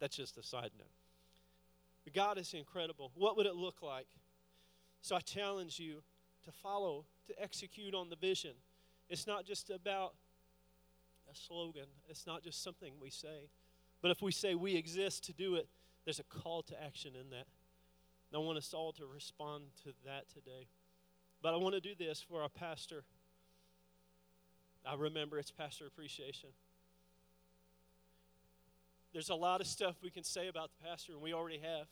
That's 0.00 0.16
just 0.16 0.36
a 0.36 0.42
side 0.42 0.72
note. 0.76 2.12
God 2.14 2.36
is 2.36 2.52
incredible. 2.52 3.10
What 3.14 3.38
would 3.38 3.46
it 3.46 3.56
look 3.56 3.80
like? 3.80 4.08
So 5.00 5.16
I 5.16 5.20
challenge 5.20 5.80
you 5.80 6.02
to 6.44 6.52
follow, 6.52 7.06
to 7.26 7.42
execute 7.42 7.94
on 7.94 8.10
the 8.10 8.16
vision. 8.16 8.52
It's 9.08 9.26
not 9.26 9.46
just 9.46 9.70
about 9.70 10.12
a 11.32 11.36
slogan. 11.36 11.86
It's 12.08 12.26
not 12.26 12.42
just 12.42 12.62
something 12.62 12.92
we 13.00 13.10
say. 13.10 13.48
But 14.00 14.10
if 14.10 14.22
we 14.22 14.32
say 14.32 14.54
we 14.54 14.76
exist 14.76 15.24
to 15.24 15.32
do 15.32 15.54
it, 15.54 15.68
there's 16.04 16.18
a 16.18 16.24
call 16.24 16.62
to 16.64 16.82
action 16.82 17.12
in 17.14 17.30
that. 17.30 17.46
And 18.30 18.34
I 18.34 18.38
want 18.38 18.58
us 18.58 18.74
all 18.74 18.92
to 18.94 19.06
respond 19.06 19.64
to 19.84 19.92
that 20.04 20.28
today. 20.28 20.66
But 21.42 21.54
I 21.54 21.56
want 21.56 21.74
to 21.74 21.80
do 21.80 21.94
this 21.98 22.20
for 22.20 22.42
our 22.42 22.48
pastor. 22.48 23.04
I 24.86 24.94
remember 24.94 25.38
it's 25.38 25.50
Pastor 25.50 25.86
Appreciation. 25.86 26.50
There's 29.12 29.28
a 29.28 29.34
lot 29.34 29.60
of 29.60 29.66
stuff 29.66 29.96
we 30.02 30.10
can 30.10 30.24
say 30.24 30.48
about 30.48 30.70
the 30.76 30.88
pastor, 30.88 31.12
and 31.12 31.20
we 31.20 31.32
already 31.32 31.58
have. 31.58 31.86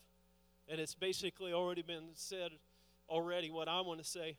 And 0.69 0.81
it's 0.81 0.95
basically 0.95 1.53
already 1.53 1.83
been 1.83 2.11
said 2.15 2.51
already 3.09 3.51
what 3.51 3.69
I 3.69 3.81
want 3.83 4.01
to 4.01 4.07
say. 4.07 4.37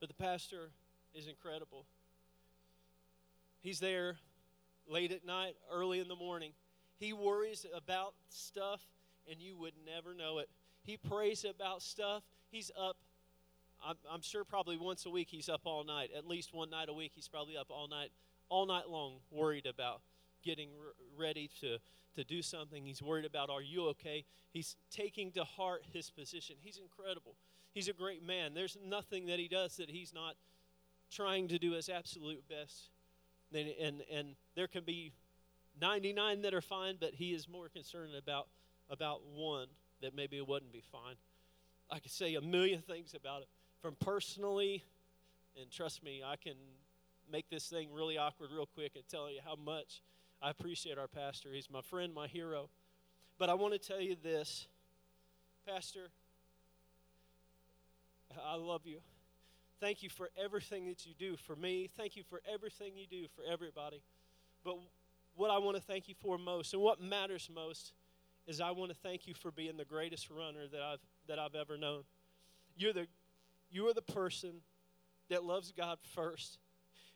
But 0.00 0.08
the 0.08 0.14
pastor 0.14 0.70
is 1.14 1.26
incredible. 1.26 1.84
He's 3.62 3.80
there 3.80 4.16
late 4.88 5.12
at 5.12 5.24
night, 5.24 5.56
early 5.70 6.00
in 6.00 6.08
the 6.08 6.16
morning. 6.16 6.52
He 6.96 7.12
worries 7.12 7.64
about 7.74 8.14
stuff, 8.28 8.80
and 9.30 9.40
you 9.40 9.56
would 9.56 9.74
never 9.86 10.14
know 10.14 10.38
it. 10.38 10.48
He 10.82 10.96
prays 10.96 11.44
about 11.44 11.82
stuff. 11.82 12.22
He's 12.50 12.70
up, 12.78 12.96
I'm, 13.86 13.96
I'm 14.10 14.22
sure 14.22 14.44
probably 14.44 14.76
once 14.76 15.06
a 15.06 15.10
week 15.10 15.28
he's 15.30 15.48
up 15.48 15.62
all 15.64 15.84
night. 15.84 16.10
At 16.16 16.26
least 16.26 16.52
one 16.52 16.70
night 16.70 16.88
a 16.88 16.92
week 16.92 17.12
he's 17.14 17.28
probably 17.28 17.56
up 17.56 17.66
all 17.70 17.88
night, 17.88 18.10
all 18.48 18.66
night 18.66 18.88
long, 18.88 19.16
worried 19.30 19.66
about 19.66 20.00
getting 20.42 20.70
ready 21.18 21.50
to, 21.60 21.78
to 22.16 22.24
do 22.24 22.42
something. 22.42 22.84
He's 22.84 23.02
worried 23.02 23.26
about, 23.26 23.50
are 23.50 23.62
you 23.62 23.88
okay? 23.88 24.24
He's 24.50 24.76
taking 24.90 25.32
to 25.32 25.44
heart 25.44 25.82
his 25.92 26.10
position. 26.10 26.56
He's 26.60 26.78
incredible. 26.78 27.36
He's 27.72 27.88
a 27.88 27.92
great 27.92 28.24
man. 28.24 28.54
There's 28.54 28.76
nothing 28.84 29.26
that 29.26 29.38
he 29.38 29.48
does 29.48 29.76
that 29.76 29.90
he's 29.90 30.12
not 30.12 30.34
trying 31.10 31.48
to 31.48 31.58
do 31.58 31.72
his 31.72 31.88
absolute 31.88 32.42
best 32.48 32.90
and, 33.54 33.68
and, 33.80 34.02
and 34.12 34.28
there 34.54 34.68
can 34.68 34.84
be 34.84 35.12
99 35.80 36.42
that 36.42 36.54
are 36.54 36.60
fine, 36.60 36.96
but 37.00 37.14
he 37.14 37.32
is 37.32 37.48
more 37.48 37.68
concerned 37.68 38.12
about, 38.16 38.48
about 38.88 39.20
one 39.34 39.66
that 40.02 40.14
maybe 40.14 40.36
it 40.36 40.46
wouldn't 40.46 40.72
be 40.72 40.82
fine. 40.92 41.16
I 41.90 41.98
could 41.98 42.12
say 42.12 42.34
a 42.34 42.40
million 42.40 42.82
things 42.82 43.14
about 43.14 43.42
it, 43.42 43.48
from 43.80 43.96
personally, 44.00 44.84
and 45.60 45.70
trust 45.70 46.02
me, 46.02 46.22
I 46.24 46.36
can 46.36 46.54
make 47.30 47.48
this 47.50 47.68
thing 47.68 47.88
really 47.92 48.18
awkward 48.18 48.50
real 48.52 48.66
quick 48.66 48.92
and 48.94 49.04
tell 49.08 49.30
you 49.30 49.40
how 49.44 49.56
much 49.56 50.02
I 50.42 50.50
appreciate 50.50 50.98
our 50.98 51.08
pastor. 51.08 51.50
He's 51.52 51.70
my 51.70 51.82
friend, 51.82 52.14
my 52.14 52.26
hero. 52.26 52.68
But 53.38 53.48
I 53.48 53.54
want 53.54 53.72
to 53.72 53.78
tell 53.78 54.00
you 54.00 54.16
this, 54.22 54.66
Pastor, 55.66 56.10
I 58.44 58.54
love 58.56 58.82
you. 58.84 59.00
Thank 59.80 60.02
you 60.02 60.10
for 60.10 60.28
everything 60.36 60.86
that 60.86 61.06
you 61.06 61.14
do 61.18 61.36
for 61.36 61.56
me. 61.56 61.88
Thank 61.96 62.14
you 62.14 62.22
for 62.28 62.42
everything 62.52 62.92
you 62.96 63.06
do 63.10 63.26
for 63.34 63.42
everybody. 63.50 64.02
But 64.62 64.76
what 65.36 65.50
I 65.50 65.56
want 65.56 65.78
to 65.78 65.82
thank 65.82 66.06
you 66.06 66.14
for 66.20 66.36
most 66.36 66.74
and 66.74 66.82
what 66.82 67.00
matters 67.00 67.48
most 67.52 67.92
is 68.46 68.60
I 68.60 68.72
want 68.72 68.90
to 68.90 68.96
thank 69.02 69.26
you 69.26 69.32
for 69.32 69.50
being 69.50 69.78
the 69.78 69.86
greatest 69.86 70.28
runner 70.28 70.66
that 70.70 70.82
I've 70.82 70.98
that 71.28 71.38
I've 71.38 71.54
ever 71.54 71.78
known. 71.78 72.02
You're 72.76 72.92
the 72.92 73.06
you 73.70 73.88
are 73.88 73.94
the 73.94 74.02
person 74.02 74.60
that 75.30 75.44
loves 75.44 75.72
God 75.72 75.98
first. 76.14 76.58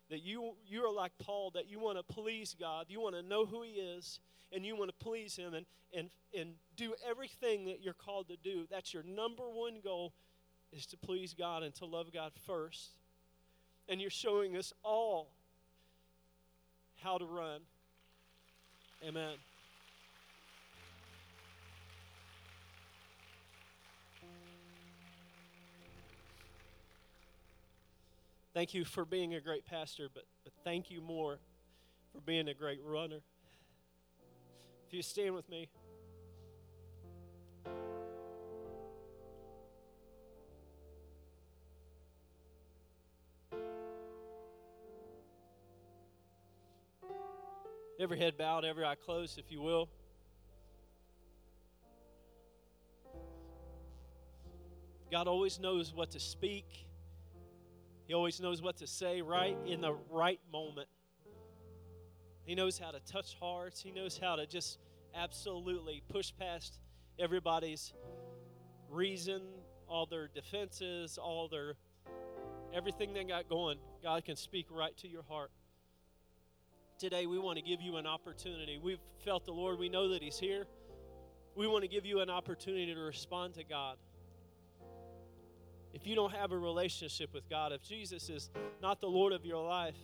That 0.09 0.22
you 0.22 0.55
you 0.66 0.85
are 0.87 0.92
like 0.92 1.12
Paul 1.18 1.50
that 1.55 1.68
you 1.68 1.79
want 1.79 1.98
to 1.98 2.14
please 2.14 2.57
God, 2.59 2.87
you 2.88 2.98
want 2.98 3.14
to 3.14 3.22
know 3.22 3.44
who 3.44 3.62
he 3.62 3.72
is 3.72 4.20
and 4.55 4.64
you 4.64 4.74
want 4.74 4.88
to 4.88 5.05
please 5.05 5.37
him 5.37 5.53
and 5.53 5.66
and 5.92 6.09
and 6.38 6.55
do 6.77 6.94
everything 7.07 7.66
that 7.66 7.83
you're 7.83 7.92
called 7.92 8.29
to 8.29 8.37
do. 8.37 8.66
That's 8.70 8.94
your 8.94 9.03
number 9.03 9.44
one 9.50 9.81
goal 9.85 10.14
is 10.75 10.87
to 10.87 10.97
please 10.97 11.35
God 11.35 11.63
and 11.63 11.75
to 11.77 11.87
love 11.87 12.13
God 12.13 12.33
first. 12.47 12.91
And 13.89 14.01
you're 14.01 14.11
showing 14.11 14.57
us 14.57 14.73
all 14.83 15.29
how 16.97 17.19
to 17.19 17.25
run. 17.25 17.61
Amen. 19.07 19.35
Thank 28.53 28.73
you 28.73 28.85
for 28.85 29.05
being 29.05 29.35
a 29.35 29.41
great 29.41 29.67
pastor, 29.67 30.09
but, 30.15 30.25
but 30.45 30.53
thank 30.63 30.91
you 30.91 31.01
more 31.01 31.39
for 32.13 32.21
being 32.21 32.49
a 32.49 32.55
great 32.55 32.79
runner. 32.85 33.21
If 34.87 34.95
you 34.95 35.03
stand 35.03 35.35
with 35.35 35.49
me. 35.49 35.69
Every 48.05 48.19
head 48.19 48.37
bowed, 48.37 48.67
every 48.67 48.85
eye 48.85 48.97
closed, 48.97 49.38
if 49.38 49.51
you 49.51 49.62
will. 49.62 49.88
God 55.11 55.27
always 55.27 55.59
knows 55.59 55.95
what 55.95 56.11
to 56.11 56.21
speak. 56.21 56.67
He 58.07 58.12
always 58.12 58.43
knows 58.43 58.61
what 58.61 58.77
to 58.77 58.87
say 58.87 59.23
right 59.23 59.57
in 59.64 59.81
the 59.81 59.95
right 60.11 60.38
moment. 60.53 60.87
He 62.45 62.55
knows 62.55 62.79
how 62.79 62.90
to 62.90 63.01
touch 63.11 63.37
hearts. 63.40 63.81
He 63.81 63.90
knows 63.90 64.21
how 64.23 64.37
to 64.37 64.47
just 64.47 64.81
absolutely 65.14 66.03
push 66.07 66.31
past 66.38 66.79
everybody's 67.19 67.95
reason, 68.90 69.40
all 69.88 70.05
their 70.05 70.29
defenses, 70.29 71.17
all 71.17 71.49
their 71.49 71.77
everything 72.75 73.14
they 73.14 73.25
got 73.25 73.49
going. 73.49 73.79
God 74.03 74.27
can 74.27 74.37
speak 74.37 74.67
right 74.71 74.95
to 74.99 75.09
your 75.09 75.23
heart. 75.23 75.51
Today, 77.05 77.27
we 77.27 77.38
want 77.38 77.59
to 77.59 77.62
give 77.62 77.83
you 77.83 77.97
an 77.97 78.07
opportunity. 78.07 78.81
We've 78.83 78.99
felt 79.27 79.45
the 79.45 79.53
Lord, 79.53 79.79
we 79.79 79.90
know 79.90 80.09
that 80.14 80.23
He's 80.23 80.38
here. 80.38 80.64
We 81.55 81.67
want 81.67 81.83
to 81.83 81.88
give 81.88 82.07
you 82.07 82.21
an 82.21 82.31
opportunity 82.31 82.95
to 82.95 82.99
respond 82.99 83.53
to 83.57 83.62
God 83.62 83.99
if 85.93 86.07
you 86.07 86.14
don't 86.14 86.33
have 86.33 86.51
a 86.51 86.57
relationship 86.59 87.35
with 87.35 87.47
God, 87.51 87.73
if 87.73 87.83
Jesus 87.83 88.31
is 88.31 88.49
not 88.81 89.03
the 89.03 89.07
Lord 89.07 89.35
of 89.35 89.45
your 89.45 89.62
life, 89.62 89.99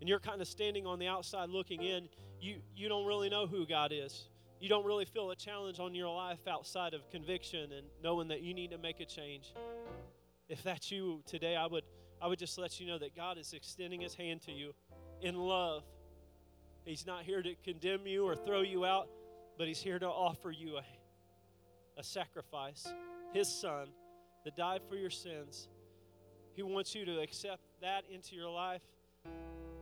and 0.00 0.06
you're 0.06 0.20
kind 0.20 0.42
of 0.42 0.46
standing 0.46 0.86
on 0.86 0.98
the 0.98 1.06
outside 1.06 1.48
looking 1.48 1.82
in, 1.82 2.10
you, 2.42 2.56
you 2.76 2.90
don't 2.90 3.06
really 3.06 3.30
know 3.30 3.46
who 3.46 3.66
God 3.66 3.90
is. 3.90 4.28
You 4.60 4.68
don't 4.68 4.84
really 4.84 5.06
feel 5.06 5.30
a 5.30 5.36
challenge 5.36 5.80
on 5.80 5.94
your 5.94 6.14
life 6.14 6.46
outside 6.46 6.92
of 6.92 7.08
conviction 7.08 7.72
and 7.72 7.86
knowing 8.02 8.28
that 8.28 8.42
you 8.42 8.52
need 8.52 8.70
to 8.72 8.78
make 8.78 9.00
a 9.00 9.06
change. 9.06 9.54
If 10.50 10.62
that's 10.62 10.90
you 10.90 11.22
today, 11.24 11.56
I 11.56 11.66
would, 11.66 11.84
I 12.20 12.26
would 12.26 12.38
just 12.38 12.58
let 12.58 12.78
you 12.78 12.86
know 12.86 12.98
that 12.98 13.16
God 13.16 13.38
is 13.38 13.54
extending 13.54 14.02
His 14.02 14.14
hand 14.14 14.42
to 14.42 14.52
you 14.52 14.74
in 15.22 15.36
love. 15.36 15.84
He's 16.84 17.06
not 17.06 17.22
here 17.22 17.42
to 17.42 17.54
condemn 17.64 18.06
you 18.06 18.24
or 18.26 18.36
throw 18.36 18.60
you 18.60 18.84
out, 18.84 19.08
but 19.56 19.66
He's 19.66 19.80
here 19.80 19.98
to 19.98 20.06
offer 20.06 20.50
you 20.50 20.76
a, 20.76 20.84
a 21.98 22.02
sacrifice, 22.02 22.86
His 23.32 23.48
Son 23.48 23.88
that 24.44 24.56
died 24.56 24.82
for 24.88 24.96
your 24.96 25.10
sins. 25.10 25.68
He 26.52 26.62
wants 26.62 26.94
you 26.94 27.04
to 27.06 27.20
accept 27.20 27.62
that 27.80 28.04
into 28.12 28.36
your 28.36 28.50
life. 28.50 28.82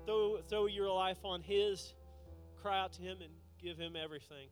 Throw, 0.06 0.38
throw 0.48 0.66
your 0.66 0.90
life 0.90 1.18
on 1.24 1.42
His, 1.42 1.94
cry 2.60 2.80
out 2.80 2.92
to 2.94 3.02
Him, 3.02 3.18
and 3.20 3.32
give 3.60 3.76
Him 3.76 3.94
everything. 3.96 4.48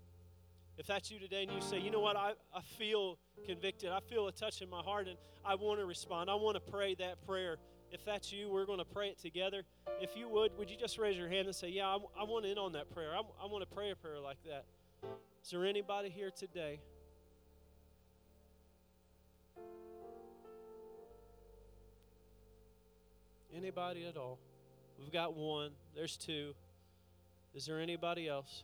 If 0.77 0.87
that's 0.87 1.11
you 1.11 1.19
today 1.19 1.43
and 1.43 1.53
you 1.53 1.61
say, 1.61 1.79
you 1.79 1.91
know 1.91 2.01
what, 2.01 2.17
I, 2.17 2.33
I 2.55 2.63
feel 2.79 3.19
convicted, 3.47 3.91
I 3.91 4.01
feel 4.01 4.27
a 4.29 4.33
touch 4.33 4.63
in 4.63 4.71
my 4.71 4.81
heart, 4.81 5.09
and 5.09 5.17
I 5.45 5.55
want 5.55 5.79
to 5.79 5.87
respond, 5.87 6.31
I 6.31 6.35
want 6.35 6.55
to 6.55 6.73
pray 6.73 6.95
that 6.97 7.25
prayer. 7.27 7.59
If 7.93 8.05
that's 8.05 8.33
you, 8.33 8.49
we're 8.49 8.67
going 8.67 8.79
to 8.79 8.85
pray 8.85 9.09
it 9.09 9.19
together. 9.19 9.63
If 10.01 10.17
you 10.17 10.29
would, 10.29 10.57
would 10.57 10.71
you 10.71 10.77
just 10.77 10.99
raise 10.99 11.17
your 11.17 11.29
hand 11.29 11.47
and 11.47 11.55
say, 11.55 11.69
Yeah, 11.69 11.89
I, 11.89 11.99
I 12.21 12.25
want 12.25 12.47
in 12.47 12.57
on 12.57 12.73
that 12.73 12.93
prayer? 12.95 13.11
I, 13.15 13.21
I 13.43 13.47
want 13.47 13.69
to 13.69 13.75
pray 13.75 13.91
a 13.91 13.97
prayer 13.97 14.21
like 14.21 14.39
that. 14.45 14.65
Is 15.43 15.51
there 15.51 15.67
anybody 15.67 16.09
here 16.09 16.31
today? 16.31 16.81
Anybody 23.57 24.07
at 24.07 24.17
all? 24.17 24.39
We've 24.99 25.13
got 25.13 25.35
one. 25.35 25.73
There's 25.95 26.17
two. 26.17 26.55
Is 27.55 27.67
there 27.67 27.81
anybody 27.81 28.29
else? 28.29 28.63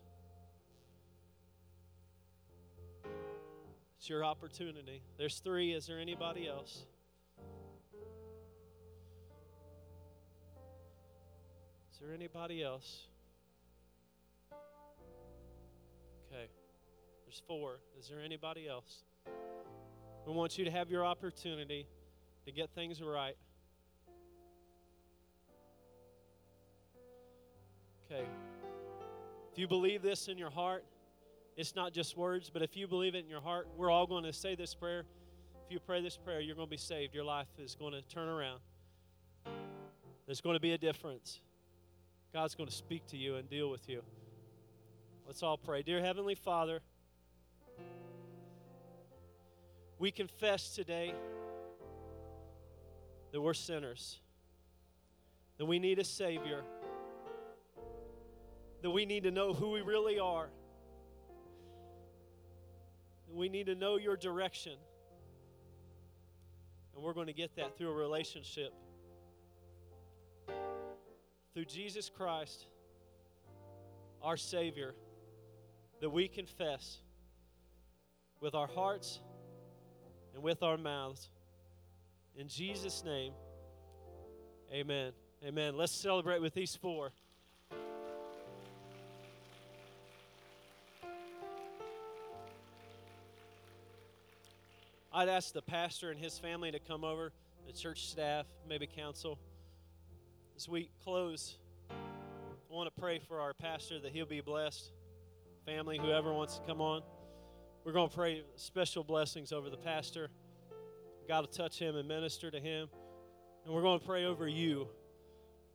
It's 3.98 4.08
your 4.08 4.24
opportunity. 4.24 5.02
There's 5.18 5.40
three. 5.40 5.72
Is 5.72 5.86
there 5.86 5.98
anybody 5.98 6.46
else? 6.46 6.86
There 12.06 12.14
anybody 12.14 12.62
else? 12.62 13.08
Okay. 16.30 16.46
There's 17.24 17.42
four. 17.48 17.80
Is 17.98 18.08
there 18.08 18.20
anybody 18.20 18.68
else? 18.68 19.02
We 20.26 20.32
want 20.32 20.56
you 20.56 20.64
to 20.64 20.70
have 20.70 20.88
your 20.88 21.04
opportunity 21.04 21.86
to 22.44 22.52
get 22.52 22.70
things 22.74 23.02
right. 23.02 23.36
Okay. 28.04 28.24
If 29.52 29.58
you 29.58 29.66
believe 29.66 30.02
this 30.02 30.28
in 30.28 30.38
your 30.38 30.50
heart, 30.50 30.84
it's 31.56 31.74
not 31.74 31.92
just 31.92 32.16
words, 32.16 32.50
but 32.52 32.62
if 32.62 32.76
you 32.76 32.86
believe 32.86 33.16
it 33.16 33.24
in 33.24 33.30
your 33.30 33.40
heart, 33.40 33.66
we're 33.76 33.90
all 33.90 34.06
going 34.06 34.24
to 34.24 34.32
say 34.32 34.54
this 34.54 34.74
prayer. 34.74 35.04
If 35.64 35.72
you 35.72 35.80
pray 35.80 36.02
this 36.02 36.16
prayer, 36.16 36.40
you're 36.40 36.54
going 36.54 36.68
to 36.68 36.70
be 36.70 36.76
saved. 36.76 37.14
Your 37.14 37.24
life 37.24 37.48
is 37.58 37.74
going 37.74 37.94
to 37.94 38.02
turn 38.02 38.28
around. 38.28 38.60
There's 40.26 40.40
going 40.40 40.54
to 40.54 40.60
be 40.60 40.72
a 40.72 40.78
difference. 40.78 41.40
God's 42.37 42.55
going 42.55 42.68
to 42.68 42.75
speak 42.75 43.07
to 43.07 43.16
you 43.16 43.37
and 43.37 43.49
deal 43.49 43.70
with 43.70 43.88
you. 43.88 44.03
Let's 45.27 45.42
all 45.42 45.57
pray. 45.57 45.83
Dear 45.83 46.03
Heavenly 46.03 46.35
Father, 46.35 46.83
we 49.99 50.11
confess 50.11 50.75
today 50.75 51.14
that 53.33 53.40
we're 53.40 53.55
sinners, 53.55 54.20
that 55.57 55.64
we 55.64 55.79
need 55.79 55.99
a 55.99 56.05
Savior 56.05 56.61
that 58.83 58.90
we 58.90 59.07
need 59.07 59.22
to 59.22 59.31
know 59.31 59.55
who 59.55 59.70
we 59.70 59.81
really 59.81 60.18
are. 60.18 60.51
That 63.29 63.35
we 63.35 63.49
need 63.49 63.64
to 63.64 63.75
know 63.75 63.96
your 63.96 64.14
direction. 64.18 64.75
And 66.94 67.03
we're 67.03 67.14
going 67.14 67.29
to 67.29 67.33
get 67.33 67.57
that 67.57 67.79
through 67.79 67.92
a 67.92 67.94
relationship. 67.94 68.75
Through 71.56 71.64
Jesus 71.64 72.10
Christ, 72.10 72.66
our 74.22 74.36
Savior, 74.36 74.94
that 76.02 76.10
we 76.10 76.28
confess 76.28 76.98
with 78.42 78.54
our 78.54 78.66
hearts 78.66 79.20
and 80.34 80.42
with 80.42 80.62
our 80.62 80.76
mouths. 80.76 81.30
In 82.36 82.46
Jesus' 82.46 83.02
name, 83.06 83.32
amen. 84.70 85.12
Amen. 85.42 85.78
Let's 85.78 85.92
celebrate 85.92 86.42
with 86.42 86.52
these 86.52 86.76
four. 86.76 87.12
I'd 95.10 95.30
ask 95.30 95.54
the 95.54 95.62
pastor 95.62 96.10
and 96.10 96.20
his 96.20 96.38
family 96.38 96.70
to 96.72 96.80
come 96.80 97.02
over, 97.02 97.32
the 97.66 97.72
church 97.72 98.08
staff, 98.08 98.44
maybe 98.68 98.86
council. 98.86 99.38
As 100.56 100.70
we 100.70 100.88
close, 101.04 101.58
I 101.90 102.74
want 102.74 102.88
to 102.92 103.00
pray 103.00 103.18
for 103.18 103.40
our 103.40 103.52
pastor 103.52 104.00
that 104.00 104.10
he'll 104.10 104.24
be 104.24 104.40
blessed. 104.40 104.90
Family, 105.66 105.98
whoever 105.98 106.32
wants 106.32 106.56
to 106.56 106.66
come 106.66 106.80
on. 106.80 107.02
We're 107.84 107.92
going 107.92 108.08
to 108.08 108.14
pray 108.14 108.42
special 108.54 109.04
blessings 109.04 109.52
over 109.52 109.68
the 109.68 109.76
pastor. 109.76 110.30
God 111.28 111.40
will 111.40 111.48
touch 111.48 111.78
him 111.78 111.94
and 111.94 112.08
minister 112.08 112.50
to 112.50 112.58
him. 112.58 112.88
And 113.66 113.74
we're 113.74 113.82
going 113.82 114.00
to 114.00 114.06
pray 114.06 114.24
over 114.24 114.48
you 114.48 114.88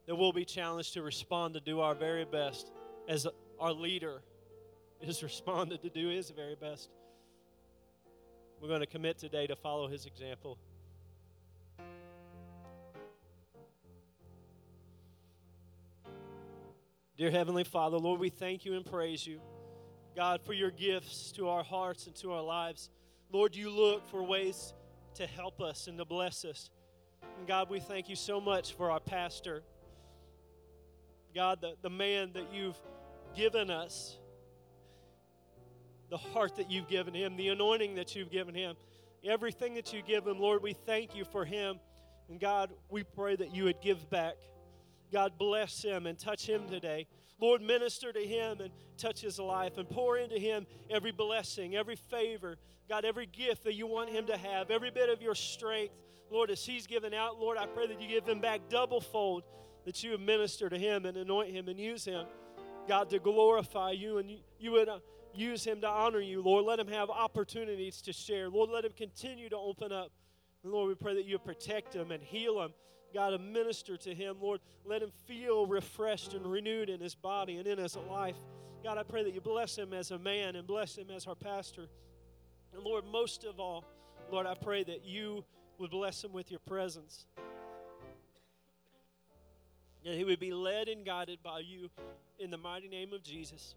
that 0.08 0.16
we'll 0.16 0.34
be 0.34 0.46
challenged 0.46 0.96
to 0.96 1.04
respond 1.04 1.54
to 1.54 1.60
do 1.60 1.82
our 1.82 1.94
very 1.94 2.26
best 2.26 2.72
as 3.08 3.28
our 3.60 3.74
leader 3.74 4.24
is 5.00 5.22
responded 5.24 5.84
to 5.84 5.92
do 5.92 6.08
his 6.08 6.32
very 6.32 6.56
best. 6.56 6.90
We're 8.60 8.70
going 8.70 8.80
to 8.80 8.88
commit 8.88 9.20
today 9.20 9.46
to 9.46 9.56
follow 9.56 9.88
his 9.88 10.08
example. 10.08 10.58
Dear 17.22 17.30
Heavenly 17.30 17.64
Father, 17.64 17.98
Lord, 17.98 18.20
we 18.20 18.30
thank 18.30 18.66
you 18.66 18.74
and 18.74 18.84
praise 18.84 19.28
you, 19.28 19.42
God, 20.16 20.42
for 20.42 20.54
your 20.54 20.72
gifts 20.72 21.32
to 21.34 21.50
our 21.50 21.64
hearts 21.64 22.08
and 22.08 22.16
to 22.16 22.32
our 22.32 22.42
lives. 22.42 22.90
Lord, 23.32 23.56
you 23.56 23.70
look 23.70 24.10
for 24.10 24.24
ways 24.24 24.74
to 25.14 25.28
help 25.28 25.62
us 25.62 25.86
and 25.86 26.00
to 26.00 26.04
bless 26.04 26.44
us. 26.46 26.72
And 27.38 27.48
God, 27.48 27.70
we 27.70 27.80
thank 27.80 28.10
you 28.10 28.16
so 28.16 28.42
much 28.42 28.74
for 28.74 28.90
our 28.90 29.00
pastor. 29.00 29.62
God, 31.36 31.62
the, 31.62 31.76
the 31.84 31.92
man 31.92 32.32
that 32.34 32.52
you've 32.52 32.82
given 33.36 33.70
us, 33.70 34.18
the 36.10 36.18
heart 36.18 36.56
that 36.56 36.72
you've 36.72 36.88
given 36.88 37.14
him, 37.14 37.38
the 37.38 37.50
anointing 37.50 37.94
that 37.98 38.16
you've 38.16 38.32
given 38.32 38.56
him, 38.56 38.76
everything 39.24 39.76
that 39.76 39.94
you 39.94 40.02
give 40.02 40.26
him, 40.26 40.40
Lord, 40.40 40.64
we 40.64 40.74
thank 40.74 41.14
you 41.16 41.26
for 41.26 41.46
him. 41.46 41.80
And 42.30 42.40
God, 42.40 42.72
we 42.90 43.04
pray 43.04 43.36
that 43.36 43.54
you 43.54 43.66
would 43.66 43.80
give 43.80 44.10
back. 44.10 44.38
God, 45.12 45.34
bless 45.38 45.82
him 45.82 46.08
and 46.08 46.18
touch 46.18 46.48
him 46.48 46.68
today. 46.70 47.08
Lord, 47.40 47.62
minister 47.62 48.14
to 48.14 48.20
him 48.20 48.62
and 48.62 48.72
touch 48.98 49.20
his 49.20 49.40
life 49.40 49.78
and 49.78 49.90
pour 49.90 50.18
into 50.18 50.38
him 50.38 50.68
every 50.90 51.12
blessing, 51.12 51.76
every 51.76 51.96
favor, 51.96 52.58
God, 52.88 53.04
every 53.04 53.26
gift 53.26 53.64
that 53.64 53.74
you 53.74 53.88
want 53.88 54.10
him 54.10 54.28
to 54.28 54.38
have, 54.38 54.70
every 54.70 54.92
bit 54.92 55.10
of 55.10 55.22
your 55.22 55.36
strength. 55.36 55.94
Lord, 56.30 56.52
as 56.52 56.64
he's 56.64 56.88
given 56.88 57.14
out, 57.14 57.40
Lord, 57.40 57.58
I 57.58 57.66
pray 57.66 57.88
that 57.88 58.00
you 58.00 58.08
give 58.08 58.28
him 58.28 58.40
back 58.40 58.62
double 58.70 59.02
fold, 59.02 59.44
that 59.86 60.04
you 60.04 60.12
would 60.12 60.22
minister 60.22 60.70
to 60.70 60.78
him 60.78 61.06
and 61.06 61.18
anoint 61.18 61.50
him 61.50 61.68
and 61.68 61.80
use 61.80 62.06
him, 62.06 62.26
God, 62.88 63.10
to 63.10 63.20
glorify 63.20 63.92
you 63.92 64.20
and 64.20 64.30
you, 64.60 64.72
would 64.72 64.88
uh, 64.88 65.00
use 65.34 65.64
him 65.64 65.82
to 65.82 65.88
honor 65.88 66.22
you, 66.22 66.42
Lord. 66.42 66.66
Let 66.66 66.80
him 66.80 66.88
have 66.88 67.10
opportunities 67.10 68.02
to 68.04 68.14
share. 68.14 68.50
Lord, 68.50 68.70
let 68.70 68.86
him 68.86 68.94
continue 68.96 69.50
to 69.50 69.58
open 69.58 69.92
up. 69.92 70.12
And 70.64 70.72
Lord, 70.72 70.90
we 70.90 70.96
pray 70.96 71.16
that 71.16 71.26
you 71.26 71.40
protect 71.40 71.96
him 71.96 72.12
and 72.12 72.22
heal 72.22 72.62
him. 72.62 72.72
God, 73.14 73.32
to 73.32 73.40
minister 73.40 73.98
to 73.98 74.14
him. 74.14 74.38
Lord, 74.42 74.62
let 74.86 75.02
him 75.02 75.12
feel 75.26 75.66
refreshed 75.66 76.34
and 76.34 76.46
renewed 76.46 76.90
in 76.90 77.00
his 77.00 77.16
body 77.16 77.58
and 77.58 77.68
in 77.68 77.78
his 77.78 77.96
life. 78.10 78.38
God, 78.84 78.98
I 78.98 79.04
pray 79.04 79.24
that 79.24 79.34
you 79.34 79.42
bless 79.42 79.78
him 79.78 79.94
as 79.94 80.12
a 80.12 80.18
man 80.18 80.56
and 80.56 80.66
bless 80.66 80.98
him 80.98 81.12
as 81.12 81.28
our 81.28 81.36
pastor. 81.36 81.88
And 82.74 82.84
Lord, 82.84 83.06
most 83.06 83.44
of 83.44 83.60
all, 83.60 83.86
Lord, 84.32 84.48
I 84.48 84.56
pray 84.56 84.84
that 84.84 85.06
you 85.06 85.44
would 85.78 85.92
bless 85.92 86.24
him 86.24 86.32
with 86.32 86.50
your 86.50 86.60
presence. 86.62 87.26
That 90.04 90.16
he 90.16 90.24
would 90.24 90.40
be 90.40 90.54
led 90.54 90.88
and 90.88 91.06
guided 91.06 91.44
by 91.44 91.60
you 91.60 91.90
in 92.40 92.50
the 92.50 92.58
mighty 92.58 92.88
name 92.88 93.14
of 93.14 93.24
Jesus. 93.24 93.76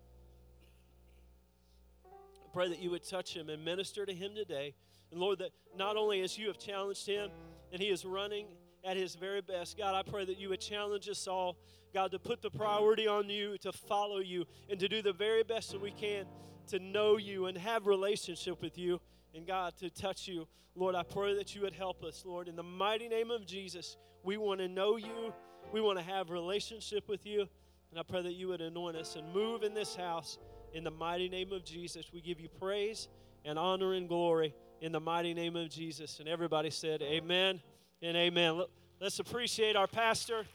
I 2.07 2.49
pray 2.53 2.69
that 2.69 2.81
you 2.81 2.91
would 2.91 3.07
touch 3.07 3.35
him 3.37 3.51
and 3.51 3.65
minister 3.65 4.07
to 4.07 4.15
him 4.15 4.35
today. 4.35 4.75
And 5.11 5.21
Lord, 5.21 5.41
that 5.41 5.51
not 5.77 5.97
only 5.97 6.23
as 6.23 6.39
you 6.39 6.47
have 6.47 6.59
challenged 6.59 7.07
him 7.07 7.31
and 7.73 7.83
he 7.83 7.89
is 7.89 8.05
running 8.05 8.47
at 8.85 8.97
his 8.97 9.15
very 9.15 9.41
best. 9.41 9.79
God, 9.79 9.95
I 9.95 10.09
pray 10.09 10.25
that 10.25 10.39
you 10.39 10.51
would 10.51 10.61
challenge 10.61 11.09
us 11.09 11.27
all, 11.27 11.57
God, 11.93 12.11
to 12.13 12.19
put 12.19 12.43
the 12.43 12.51
priority 12.51 13.07
on 13.07 13.31
you, 13.31 13.57
to 13.59 13.73
follow 13.73 14.19
you, 14.19 14.45
and 14.69 14.79
to 14.81 14.89
do 14.89 15.03
the 15.03 15.13
very 15.13 15.43
best 15.43 15.73
that 15.73 15.81
we 15.81 15.91
can 15.91 16.27
to 16.69 16.79
know 16.79 17.17
you 17.17 17.47
and 17.47 17.59
have 17.59 17.87
relationship 17.87 18.61
with 18.63 18.79
you, 18.79 19.01
and 19.35 19.47
God, 19.47 19.77
to 19.79 19.91
touch 19.91 20.29
you. 20.29 20.47
Lord, 20.75 20.95
I 20.95 21.03
pray 21.03 21.37
that 21.37 21.55
you 21.55 21.63
would 21.63 21.75
help 21.75 22.03
us, 22.03 22.25
Lord. 22.25 22.49
In 22.49 22.57
the 22.57 22.63
mighty 22.63 23.09
name 23.09 23.31
of 23.31 23.47
Jesus, 23.47 23.97
we 24.23 24.37
want 24.37 24.61
to 24.61 24.69
know 24.69 24.97
you. 24.97 25.33
We 25.73 25.81
want 25.81 25.99
to 25.99 26.05
have 26.05 26.31
relationship 26.31 27.09
with 27.09 27.27
you. 27.27 27.47
And 27.91 28.01
I 28.01 28.03
pray 28.03 28.23
that 28.23 28.33
you 28.33 28.49
would 28.49 28.61
anoint 28.61 28.97
us 28.97 29.15
and 29.17 29.33
move 29.33 29.63
in 29.63 29.75
this 29.75 29.95
house 29.95 30.39
in 30.73 30.83
the 30.83 30.91
mighty 30.91 31.29
name 31.29 31.53
of 31.53 31.65
Jesus. 31.65 32.13
We 32.13 32.21
give 32.21 32.41
you 32.41 32.49
praise 32.49 33.09
and 33.45 33.59
honor 33.59 33.95
and 33.95 34.09
glory 34.09 34.55
in 34.81 34.91
the 34.91 35.01
mighty 35.01 35.33
name 35.33 35.55
of 35.55 35.71
Jesus. 35.71 36.19
And 36.19 36.29
everybody 36.29 36.71
said, 36.71 37.03
Amen 37.03 37.61
and 38.03 38.17
amen. 38.17 38.63
Let's 39.01 39.19
appreciate 39.19 39.77
our 39.77 39.87
pastor. 39.87 40.47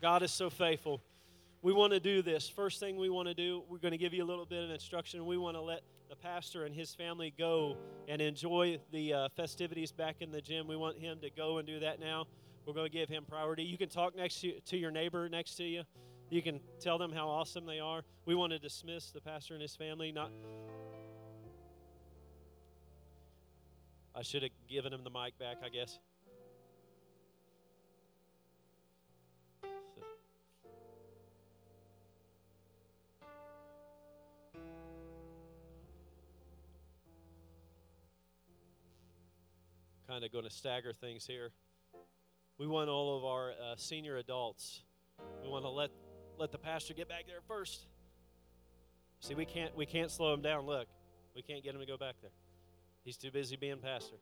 God 0.00 0.22
is 0.22 0.30
so 0.30 0.50
faithful. 0.50 1.00
We 1.62 1.72
want 1.72 1.92
to 1.92 2.00
do 2.00 2.22
this. 2.22 2.48
First 2.48 2.78
thing 2.78 2.96
we 2.96 3.10
want 3.10 3.28
to 3.28 3.34
do, 3.34 3.64
we're 3.68 3.78
going 3.78 3.92
to 3.92 3.98
give 3.98 4.14
you 4.14 4.22
a 4.22 4.28
little 4.28 4.46
bit 4.46 4.62
of 4.62 4.70
instruction. 4.70 5.26
We 5.26 5.36
want 5.36 5.56
to 5.56 5.60
let 5.60 5.82
the 6.08 6.16
pastor 6.16 6.64
and 6.64 6.74
his 6.74 6.94
family 6.94 7.34
go 7.36 7.76
and 8.06 8.20
enjoy 8.22 8.78
the 8.92 9.12
uh, 9.12 9.28
festivities 9.30 9.90
back 9.90 10.16
in 10.20 10.30
the 10.30 10.40
gym. 10.40 10.68
We 10.68 10.76
want 10.76 10.98
him 10.98 11.18
to 11.22 11.30
go 11.30 11.58
and 11.58 11.66
do 11.66 11.80
that 11.80 11.98
now. 11.98 12.26
We're 12.66 12.74
going 12.74 12.90
to 12.90 12.96
give 12.96 13.08
him 13.08 13.24
priority. 13.28 13.64
You 13.64 13.78
can 13.78 13.88
talk 13.88 14.16
next 14.16 14.40
to, 14.42 14.60
to 14.60 14.76
your 14.76 14.90
neighbor 14.90 15.28
next 15.28 15.56
to 15.56 15.64
you. 15.64 15.82
You 16.28 16.42
can 16.42 16.60
tell 16.80 16.98
them 16.98 17.12
how 17.12 17.28
awesome 17.28 17.66
they 17.66 17.78
are. 17.78 18.02
We 18.24 18.34
want 18.34 18.52
to 18.52 18.58
dismiss 18.58 19.10
the 19.12 19.20
pastor 19.20 19.54
and 19.54 19.62
his 19.62 19.76
family. 19.76 20.10
Not. 20.10 20.32
I 24.14 24.22
should 24.22 24.42
have 24.42 24.50
given 24.68 24.92
him 24.92 25.04
the 25.04 25.10
mic 25.10 25.38
back, 25.38 25.58
I 25.64 25.68
guess. 25.68 25.98
Kind 40.08 40.24
of 40.24 40.32
going 40.32 40.44
to 40.44 40.50
stagger 40.50 40.92
things 40.92 41.26
here. 41.26 41.50
We 42.58 42.66
want 42.66 42.88
all 42.88 43.18
of 43.18 43.24
our 43.24 43.50
uh, 43.50 43.74
senior 43.76 44.16
adults. 44.16 44.82
We 45.42 45.50
want 45.50 45.64
to 45.64 45.70
let 45.70 45.90
let 46.38 46.52
the 46.52 46.58
pastor 46.58 46.94
get 46.94 47.08
back 47.08 47.24
there 47.26 47.40
first. 47.48 47.86
See, 49.20 49.34
we 49.34 49.44
can't 49.44 49.76
we 49.76 49.86
can't 49.86 50.10
slow 50.10 50.34
him 50.34 50.42
down. 50.42 50.66
Look, 50.66 50.86
we 51.34 51.42
can't 51.42 51.62
get 51.62 51.74
him 51.74 51.80
to 51.80 51.86
go 51.86 51.96
back 51.96 52.16
there. 52.20 52.30
He's 53.04 53.16
too 53.16 53.30
busy 53.30 53.56
being 53.56 53.78
pastor. 53.78 54.16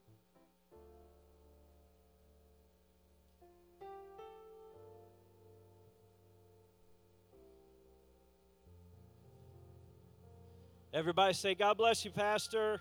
Everybody 10.93 11.35
say, 11.35 11.57
God 11.57 11.77
bless 11.77 12.05
you, 12.05 12.13
Pastor. 12.13 12.81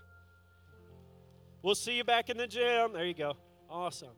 We'll 1.63 1.73
see 1.73 1.97
you 1.97 2.03
back 2.03 2.29
in 2.29 2.37
the 2.37 2.45
gym. 2.45 2.93
There 2.93 3.05
you 3.05 3.15
go. 3.15 3.33
Awesome. 3.67 4.11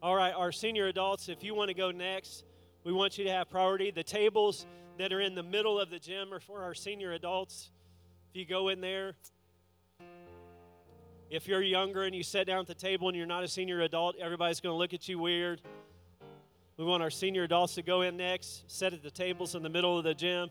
All 0.00 0.14
right, 0.14 0.32
our 0.32 0.52
senior 0.52 0.86
adults, 0.86 1.28
if 1.28 1.42
you 1.42 1.52
want 1.52 1.68
to 1.68 1.74
go 1.74 1.90
next, 1.90 2.44
we 2.84 2.92
want 2.92 3.16
you 3.18 3.24
to 3.24 3.30
have 3.30 3.48
priority. 3.48 3.90
The 3.90 4.04
tables 4.04 4.66
that 4.98 5.12
are 5.12 5.20
in 5.20 5.34
the 5.34 5.42
middle 5.42 5.80
of 5.80 5.90
the 5.90 5.98
gym 5.98 6.32
are 6.32 6.40
for 6.40 6.62
our 6.62 6.74
senior 6.74 7.12
adults. 7.12 7.70
If 8.30 8.36
you 8.38 8.46
go 8.46 8.68
in 8.68 8.80
there, 8.80 9.14
if 11.30 11.48
you're 11.48 11.62
younger 11.62 12.02
and 12.02 12.14
you 12.14 12.22
sit 12.22 12.46
down 12.46 12.60
at 12.60 12.66
the 12.66 12.74
table 12.74 13.08
and 13.08 13.16
you're 13.16 13.26
not 13.26 13.42
a 13.42 13.48
senior 13.48 13.80
adult, 13.80 14.16
everybody's 14.20 14.60
going 14.60 14.74
to 14.74 14.76
look 14.76 14.92
at 14.92 15.08
you 15.08 15.18
weird. 15.18 15.62
We 16.76 16.84
want 16.84 17.02
our 17.02 17.10
senior 17.10 17.44
adults 17.44 17.74
to 17.76 17.82
go 17.82 18.02
in 18.02 18.16
next, 18.16 18.70
sit 18.70 18.92
at 18.92 19.02
the 19.02 19.10
tables 19.10 19.54
in 19.54 19.62
the 19.62 19.68
middle 19.68 19.96
of 19.96 20.04
the 20.04 20.14
gym. 20.14 20.50